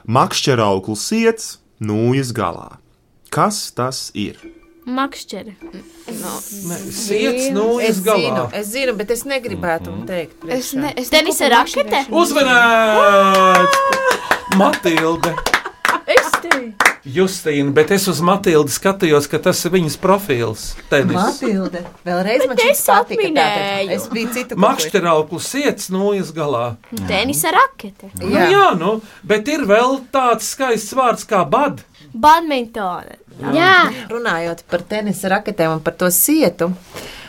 Makšķerauklis 0.06 1.06
iets, 1.18 1.46
nūjas 1.82 2.30
galā. 2.36 2.78
Kas 3.34 3.72
tas 3.76 4.12
ir? 4.14 4.38
Makšķeri. 4.86 5.56
Siets, 6.94 7.50
nu, 7.56 7.80
Es 7.82 7.90
es 7.90 8.04
zinu, 8.04 8.14
galā. 8.14 8.50
es 8.54 8.68
zinu, 8.70 8.94
bet 8.94 9.10
es 9.12 9.24
negribētu 9.26 9.90
mm 9.90 9.98
-hmm. 10.02 10.08
teikt. 10.08 10.34
Es 10.46 10.74
priekšā. 10.74 10.82
ne, 10.82 10.94
es 10.96 11.12
neko 11.12 11.34
par 11.40 11.50
rakete? 11.52 12.06
makšķerēšanu. 12.12 12.22
Uzmanīts! 12.22 13.76
Matilde! 14.56 15.55
Justīna, 17.06 17.70
bet 17.70 17.92
es 17.94 18.08
uz 18.10 18.18
Matildi 18.26 18.74
skatījos, 18.74 19.28
ka 19.30 19.38
tas 19.46 19.60
ir 19.68 19.74
viņas 19.76 19.98
profils. 20.02 20.64
Tenis. 20.90 21.14
Matilde. 21.14 21.84
Vēlreiz 22.08 22.46
man 22.50 22.58
šis 22.58 22.80
es 22.80 22.86
patika. 22.88 23.28
tātad. 23.36 23.92
Es 23.94 24.08
biju 24.10 24.32
citu 24.34 24.58
Makšķerauklis 24.64 25.50
siets, 25.54 25.92
nūjas 25.94 26.32
galā. 26.34 26.64
Tenisa 27.06 27.54
rakete. 27.54 28.10
Jā. 28.24 28.26
Nu, 28.26 28.48
jā, 28.56 28.66
nu, 28.80 28.96
bet 29.22 29.52
ir 29.54 29.68
vēl 29.70 30.00
tāds 30.16 30.50
skaists 30.56 30.98
vārds 30.98 31.28
kā 31.30 31.44
bad. 31.46 31.84
Badmintone. 32.16 33.20
Jā, 33.54 33.92
Runājot 34.10 34.64
par 34.72 34.82
tenisa 34.90 35.30
raketēm 35.36 35.76
un 35.78 35.86
par 35.86 35.98
to 36.00 36.10
sietu. 36.14 36.72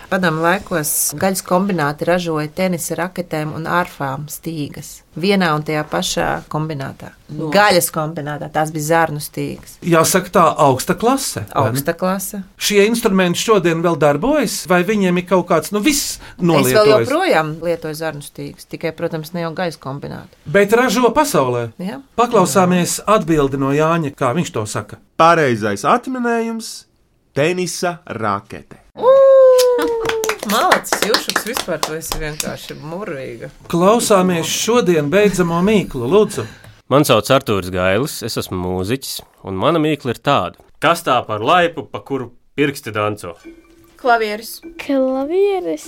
Padomu 0.06 0.38
laikos 0.44 0.90
gaļas 1.18 1.40
kombināti 1.42 2.06
ražoja 2.06 2.46
tenisa 2.54 2.94
raketēm 2.94 3.56
un 3.58 3.64
ārfām 3.66 4.28
stīgas. 4.30 5.00
Vienā 5.18 5.48
un 5.56 5.64
tajā 5.66 5.82
pašā 5.90 6.26
kombinātā. 6.52 7.08
No. 7.34 7.48
Gaļas 7.50 7.88
kombinātā 7.90 8.46
tās 8.54 8.70
bija 8.70 8.86
zārnu 8.86 9.18
stīgas. 9.24 9.74
Jāsaka, 9.82 10.30
tā 10.36 10.44
augsta 10.62 10.94
klase. 10.94 11.42
Augsta 11.58 11.96
klase. 11.98 12.44
Šie 12.54 12.84
instrumenti 12.86 13.42
šodien 13.42 13.82
vēl 13.82 13.98
darbojas, 13.98 14.60
vai 14.70 14.84
viņiem 14.86 15.18
ir 15.18 15.26
kaut 15.26 15.48
kāds, 15.50 15.74
nu, 15.74 15.82
viss 15.82 16.20
Es 16.20 16.70
vēl 16.70 16.92
joprojām 16.92 17.56
lietoju 17.66 17.98
zarnu 17.98 18.22
stīgas, 18.22 18.70
tikai, 18.70 18.94
protams, 18.94 19.34
ne 19.34 19.42
jau 19.42 19.52
gaļas 19.58 19.82
kombinātu. 19.82 20.38
Bet 20.46 20.70
ražo 20.76 21.10
pasaulē. 21.16 21.70
Ja? 21.82 21.98
Paklausāmies 22.14 23.00
atbildi 23.10 23.58
no 23.58 23.74
Jāņa, 23.74 24.14
kā 24.14 24.30
viņš 24.38 24.54
to 24.54 24.66
saka. 24.70 25.02
Pareizais 25.18 25.82
atminējums- 25.82 26.74
tenisa 27.36 27.98
rakete. 28.06 28.86
Malacis, 30.52 31.02
jūšuks 31.08 31.46
vispār 31.48 31.80
tu 31.82 31.96
esi 31.96 32.20
vienkārši 32.20 32.76
murvīga. 32.80 33.50
Klausāmies 33.72 34.50
šodien 34.50 35.10
beidzamo 35.12 35.58
mīklu, 35.66 36.08
lūdzu. 36.12 36.46
Man 36.92 37.06
sauc 37.08 37.28
Artūrs 37.34 37.72
Gailis, 37.74 38.20
es 38.26 38.38
esmu 38.38 38.58
mūziķis, 38.62 39.18
un 39.48 39.58
mana 39.58 39.82
mīkla 39.82 40.14
ir 40.14 40.22
tāda: 40.22 40.66
kas 40.82 41.02
tā 41.06 41.18
par 41.26 41.42
laipu, 41.42 41.86
pa 41.90 42.02
kuru 42.06 42.30
pirksti 42.58 42.94
danco? 42.94 43.34
Klavieris. 43.96 44.60
klavieres, 44.78 45.84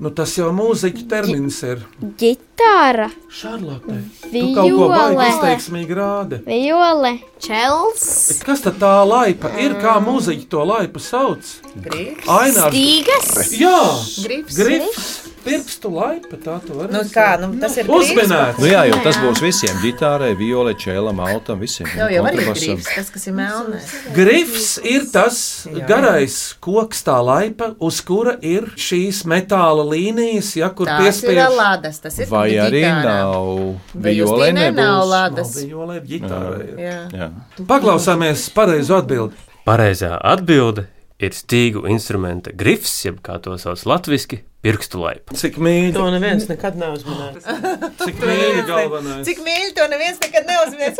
Nu, 0.00 0.10
tas 0.10 0.34
jau 0.36 0.50
mūziķa 0.52 1.06
termins 1.08 1.62
ir. 1.64 1.80
ģitāra, 2.20 3.08
Šarlote, 3.32 3.96
Viole. 4.30 5.28
izteiksmīgi 5.30 5.96
rādi. 5.96 6.40
viole, 6.44 7.14
Čels. 7.40 8.28
Bet 8.28 8.44
kas 8.44 8.60
tad 8.66 8.76
tā 8.82 8.92
laipa 9.08 9.48
ir? 9.58 9.74
Kā 9.80 9.96
mūziķi 10.04 10.48
to 10.52 10.64
laipu 10.68 11.00
sauc? 11.00 11.40
Grīfs. 11.80 12.26
Ainārs. 12.28 12.74
Stīgas. 12.74 13.52
Jā, 13.56 13.80
Grifs. 14.26 14.56
grifs. 14.56 15.08
Pirkstu 15.46 15.90
laipa, 15.94 16.36
tā 16.42 16.56
tu 16.66 16.74
vari. 16.74 16.90
Nu, 16.90 17.00
kā, 17.14 17.26
nu, 17.38 17.52
tas 17.62 17.76
ir 17.78 17.86
uzminēts. 17.86 18.58
Nu, 18.58 18.66
jā, 18.66 18.80
jau 18.90 18.96
tas 19.04 19.18
būs 19.22 19.38
visiem. 19.44 19.76
Gitārai, 19.84 20.32
violē, 20.38 20.72
čēlam, 20.82 21.20
altam, 21.22 21.60
visiem. 21.62 21.86
Jau, 21.94 22.08
jau 22.10 22.24
arī 22.26 22.46
grīvs, 22.48 22.88
tas, 22.96 23.10
kas 23.14 23.26
ir 23.30 23.36
melnais. 23.38 23.92
Grifs 24.16 24.72
ir 24.82 25.06
tas 25.14 25.38
garais 25.86 26.38
koks, 26.64 27.04
tā 27.06 27.20
laipa, 27.22 27.70
uz 27.78 28.00
kura 28.06 28.34
ir 28.42 28.66
šīs 28.74 29.22
metāla 29.30 29.86
līnijas, 29.86 30.50
ja 30.58 30.72
kur 30.74 30.90
piespiež. 30.90 31.38
lādes, 31.54 32.02
tas 32.02 32.18
ir 32.18 32.26
Vai 32.32 32.48
arī 32.58 32.82
ģitārām. 32.82 33.06
nav 33.06 34.02
violē, 34.08 34.50
nebūs? 34.58 35.06
lādes? 35.14 35.54
Nav 35.54 35.70
violē, 35.70 36.00
ģitārai 36.10 36.66
ir. 36.66 36.76
Jā. 36.82 36.98
Jā. 37.14 37.30
Paklausāmies 37.70 38.48
pareizo 38.56 38.98
atbildi. 38.98 39.34
Pareizā 39.66 40.16
atbilde 40.22 40.88
ir 41.22 41.32
stīgu 41.32 41.86
instrumenta 41.90 42.52
grifs, 42.52 42.92
jeb 43.06 43.22
kā 43.24 43.38
to 43.42 43.56
sauc 43.60 43.82
latviešu, 43.88 44.40
pirkstu 44.66 44.98
laipa. 45.00 45.36
Cik 45.38 45.58
mīļi. 45.62 45.92
To 45.94 46.06
neviens 46.10 46.48
nekad 46.50 46.76
nav 46.80 46.96
uzminējis. 46.96 47.44
Cik 48.04 48.18
mīļi 48.22 48.64
galvenais. 48.68 49.22
Cik 49.28 49.42
mīļi 49.46 49.74
to 49.76 49.86
neviens 49.92 50.18
nekad 50.22 50.48
neuzminēs. 50.50 50.98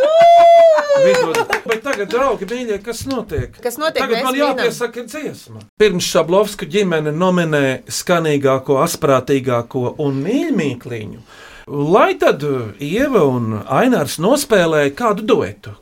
Bet 1.66 1.82
tagad, 1.84 2.06
draugi, 2.12 2.48
mīļie, 2.52 2.78
kas 2.84 3.02
notiek? 3.10 3.58
Kas 3.64 3.80
notiek? 3.82 4.04
Tagad 4.04 4.28
man 4.28 4.38
jāpiesaka 4.38 5.04
dziesma. 5.08 5.64
Pirms 5.80 6.06
Šablovska 6.12 6.68
ģimene 6.70 7.12
nominē 7.16 7.64
skanīgāko, 7.90 8.78
asprātīgāko 8.86 9.96
un 10.04 10.22
mīļākliņu. 10.24 11.20
Lai 11.66 12.12
tad 12.14 12.44
Ieva 12.78 13.24
un 13.26 13.56
Ainārs 13.66 14.20
nospēlēja 14.22 14.94
kādu 14.94 15.26
duetu. 15.26 15.74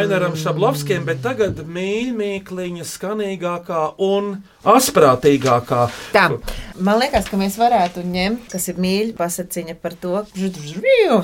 Ievai 0.00 0.06
un 0.06 0.12
Ainaram 0.12 0.36
Šablovskiem, 0.36 1.02
bet 1.04 1.18
tagad 1.20 1.58
mīļākā, 1.68 2.84
skanīgākā 2.88 3.80
un 4.00 4.30
asprātīgākā. 4.64 5.80
Tā, 6.14 6.22
man 6.80 7.00
liekas, 7.02 7.26
ka 7.28 7.36
mēs 7.36 7.58
varētu 7.60 8.04
ņemt, 8.08 8.46
kas 8.52 8.68
ir 8.72 8.78
mīļa 8.80 9.12
pasakiņa 9.18 9.74
par 9.82 9.96
to, 10.00 10.22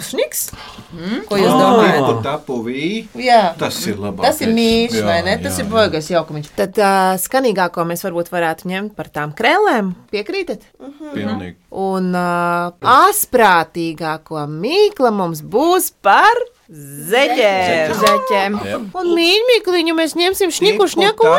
šniks. 0.04 0.50
Mm? 0.92 1.22
Ko 1.28 1.38
jūs 1.40 1.54
domājat? 1.54 2.00
Kur 2.04 2.20
tapu 2.26 2.58
vī? 2.66 2.88
Jā. 3.20 3.54
Tas 3.60 3.78
ir 3.88 3.96
labāk. 4.02 4.26
Tas 4.26 4.42
ir 4.44 4.52
mīļš, 4.56 4.98
vai 5.06 5.16
ne? 5.24 5.38
Tas 5.46 5.60
ir 5.62 5.70
boigais 5.70 6.10
jaukums. 6.12 6.50
Tad 6.58 6.76
uh, 6.76 7.14
skanīgāko 7.22 7.86
mēs 7.88 8.04
varbūt 8.04 8.28
varētu 8.34 8.68
ņemt 8.72 8.96
par 8.98 9.08
tām 9.14 9.32
krēlēm. 9.36 9.94
Piekrītat? 10.12 10.68
Pilnīgi. 11.14 11.56
Un 11.72 12.12
uh, 12.12 12.76
asprātīgāko 12.98 14.44
mīklu 14.52 15.14
mums 15.16 15.40
būs 15.40 15.94
par 16.04 16.44
zeķēm. 16.70 17.94
Zeķēm. 18.00 18.58
Un 18.96 19.10
mīļākliņu 19.14 19.96
mēs 19.96 20.16
ņemsim 20.18 20.52
šņiku 20.56 20.88
šņaku. 20.96 21.32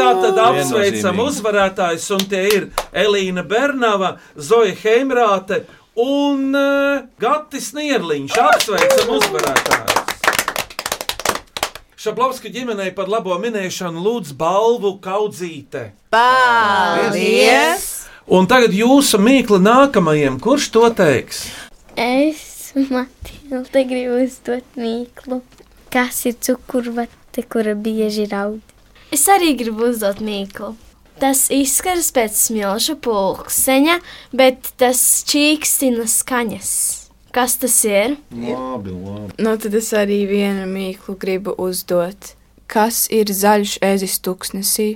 Tā 0.00 0.10
tad 0.20 0.40
apsveicam 0.44 1.22
uzvarētājus, 1.24 2.08
un 2.16 2.26
tie 2.30 2.42
ir 2.50 2.68
Elīna 2.92 3.44
Bernava, 3.46 4.16
Zoja 4.36 4.76
Heimrāte 4.82 5.64
un 6.00 6.52
uh, 6.56 7.06
Gatis 7.20 7.72
Nierliņš. 7.76 8.36
Apsveicam 8.40 9.16
uzvarētājus! 9.16 10.00
Šablovska 12.00 12.48
ģimenei 12.48 12.94
par 12.96 13.10
labo 13.12 13.34
minēšanu 13.36 14.00
lūdz 14.00 14.32
balvu 14.40 14.94
kaudzīte. 15.04 15.90
Paldies! 16.08 17.88
Un 18.30 18.46
tagad 18.48 18.72
jūsu 18.72 19.18
mīkla 19.20 19.58
nākamajam, 19.60 20.38
kurš 20.40 20.70
to 20.72 20.86
teiks? 20.96 21.42
Es, 22.00 22.49
Matilda, 22.74 23.82
gribu 23.82 24.20
uzdot 24.24 24.76
mīklu. 24.78 25.40
Kas 25.90 26.22
ir 26.30 26.36
cukurvate, 26.38 27.42
kura 27.50 27.74
bieži 27.74 28.28
raud? 28.30 28.60
Es 29.10 29.26
arī 29.32 29.56
gribu 29.58 29.88
uzdot 29.90 30.20
mīklu. 30.22 30.76
Tas 31.20 31.48
izskatās 31.52 32.12
pēc 32.16 32.36
smilšu 32.46 32.94
pulksteņa, 33.04 33.98
bet 34.32 34.70
tas 34.80 35.00
čīkstina 35.28 36.06
skaņas. 36.08 36.70
Kas 37.34 37.58
tas 37.60 37.76
ir? 37.86 38.16
Labi, 38.32 38.94
labi. 38.94 39.34
Nu, 39.38 39.52
tad 39.60 39.74
es 39.78 39.90
arī 39.94 40.22
vienu 40.30 40.64
mīklu 40.70 41.18
gribu 41.20 41.54
uzdot. 41.62 42.32
Kas 42.70 43.04
ir 43.10 43.30
zaļš 43.34 43.76
ezis 43.82 44.16
tuksnesī? 44.22 44.88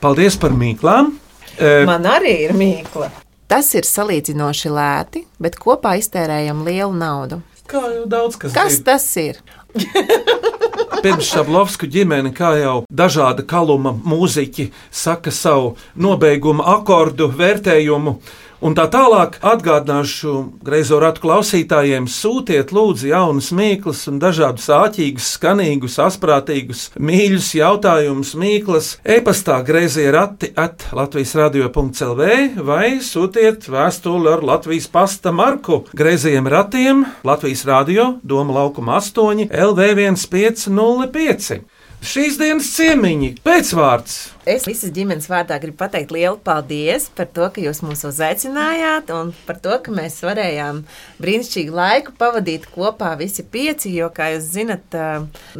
Paldies 0.00 0.36
par 0.40 0.56
mīklām! 0.56 1.14
Eh, 1.60 1.84
Man 1.86 2.08
arī 2.08 2.34
ir 2.48 2.56
mīkla. 2.56 3.10
Tas 3.50 3.72
ir 3.74 3.86
salīdzinoši 3.86 4.70
lēti, 4.70 5.24
bet 5.42 5.56
kopā 5.58 5.96
iztērējam 5.98 6.62
lielu 6.66 6.92
naudu. 6.94 7.40
Kā 7.70 7.82
jau 7.90 8.04
daudz 8.10 8.38
kas 8.38 8.54
Kas 8.54 8.76
grib. 8.78 8.84
tas 8.86 9.06
ir? 9.18 9.40
Pirms 11.02 11.30
Šablovska 11.32 11.88
ģimene, 11.90 12.32
kā 12.36 12.52
jau 12.60 12.76
dažāda 12.92 13.42
kaluma 13.48 13.92
mūziķi, 13.94 14.68
saka 14.92 15.32
savu 15.32 15.74
nobeiguma 15.96 16.66
akordu 16.76 17.30
vērtējumu. 17.38 18.16
Un 18.60 18.74
tā 18.76 18.84
tālāk 18.92 19.38
atgādināšu 19.40 20.60
greizo 20.60 20.98
ratu 21.00 21.22
klausītājiem, 21.22 22.04
sūtiet 22.12 22.74
lūdzu 22.76 23.08
jaunas 23.08 23.46
mīklas 23.56 24.02
un 24.10 24.18
dažādus 24.20 24.66
āķīgus, 24.76 25.30
skanīgus, 25.38 25.96
asprātīgus, 26.04 26.82
mīļus 27.00 27.48
jautājumus 27.56 28.34
mīklas 28.36 28.90
e-pastā 29.16 29.62
greizie 29.64 30.12
rati 30.12 30.52
at 30.60 30.84
Latvijas 30.92 31.32
radio.clv 31.40 32.28
vai 32.68 33.00
sūtiet 33.00 33.64
vēstuli 33.72 34.28
ar 34.34 34.44
Latvijas 34.44 34.92
pasta 34.92 35.32
marku 35.32 35.88
greizajiem 35.96 36.44
ratiem 36.44 37.08
Latvijas 37.24 37.64
radio 37.64 38.20
Doma 38.20 38.60
laukuma 38.60 39.00
8 39.00 39.48
LV1505. 39.48 41.79
Šīs 42.00 42.38
dienas 42.40 42.70
ciemiņi 42.78 43.34
pēcvārds 43.44 44.20
Es 44.48 44.64
visas 44.64 44.88
ģimenes 44.96 45.26
vārdā 45.28 45.58
gribu 45.60 45.76
pateikt 45.82 46.14
lielu 46.14 46.38
paldies 46.40 47.10
par 47.12 47.26
to, 47.28 47.44
ka 47.52 47.60
jūs 47.60 47.82
mūs 47.84 48.06
uzaicinājāt 48.08 49.12
un 49.12 49.34
par 49.44 49.58
to, 49.60 49.74
ka 49.84 49.92
mēs 49.92 50.16
varējām 50.24 50.80
brīnišķīgu 51.20 51.76
laiku 51.76 52.14
pavadīt 52.18 52.64
kopā 52.72 53.12
visi 53.20 53.44
pieci. 53.44 53.92
Jo, 53.92 54.08
kā 54.16 54.30
jūs 54.32 54.48
zinat, 54.54 54.96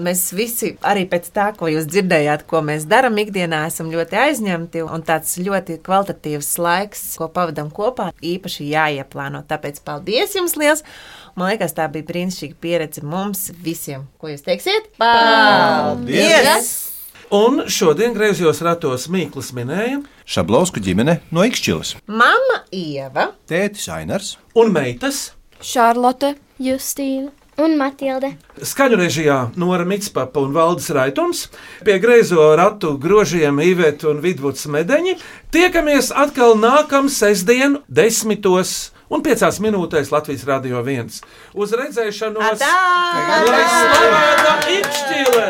mēs 0.00 0.24
visi 0.32 0.72
arī 0.80 1.04
pēc 1.12 1.28
tā, 1.36 1.50
ko 1.60 1.68
jūs 1.68 1.90
dzirdējāt, 1.92 2.46
ko 2.48 2.64
mēs 2.64 2.88
darām 2.88 3.20
ikdienā, 3.20 3.66
esam 3.68 3.92
ļoti 3.92 4.18
aizņemti 4.24 4.86
un 4.86 5.04
tāds 5.04 5.36
ļoti 5.44 5.76
kvalitatīvs 5.84 6.50
laiks, 6.64 7.04
ko 7.20 7.28
pavadām 7.30 7.68
kopā, 7.68 8.10
īpaši 8.16 8.72
jāieplāno. 8.72 9.44
Tāpēc 9.50 9.84
paldies 9.84 10.40
jums 10.40 10.56
liels! 10.56 10.86
Man 11.40 11.54
liekas, 11.54 11.72
tā 11.72 11.86
bija 11.88 12.04
brīnišķīga 12.04 12.56
pieredze 12.60 13.00
mums 13.00 13.46
visiem. 13.64 14.02
Ko 14.20 14.28
jūs 14.28 14.42
teiksiet? 14.44 14.90
Paldies! 15.00 16.68
Un 17.32 17.62
šodien 17.70 18.12
griezos 18.12 18.60
ratos 18.66 19.06
Mīklas 19.08 19.48
minēja 19.56 20.02
Šablausku 20.28 20.82
ģimene 20.84 21.20
no 21.32 21.46
Ikšķilas, 21.46 21.94
Mama 22.10 22.58
Ieva 22.74 23.30
tētis 23.48 23.86
Ainars 23.94 24.34
un 24.58 24.74
meitas 24.74 25.30
Šarlote, 25.64 26.34
Justīna 26.60 27.30
un 27.56 27.78
Matilde. 27.80 28.34
Skaņu 28.60 29.00
režijā 29.00 29.40
Nora 29.56 29.88
Mitspapa 29.88 30.44
un 30.44 30.52
Valdis 30.52 30.92
Raitums, 30.92 31.46
pie 31.86 31.96
greizo 32.02 32.50
ratu 32.60 32.98
grožiem 33.00 33.62
Iveta 33.64 34.10
un 34.12 34.20
Vidvuds 34.20 34.68
Medeņi. 34.68 35.16
Tiekamies 35.54 36.12
atkal 36.12 36.58
nākamā 36.60 37.08
sestdien, 37.12 37.80
desmitos 37.88 38.90
un 39.10 39.24
piecās 39.26 39.60
minūtēs 39.62 40.12
Latvijas 40.14 40.46
Rādio 40.48 40.82
1. 40.84 41.20
Uz 41.58 41.74
redzēšanos! 41.80 42.64
Lai 43.50 43.64
slavēta 43.74 44.56
Ikšķile! 44.78 45.48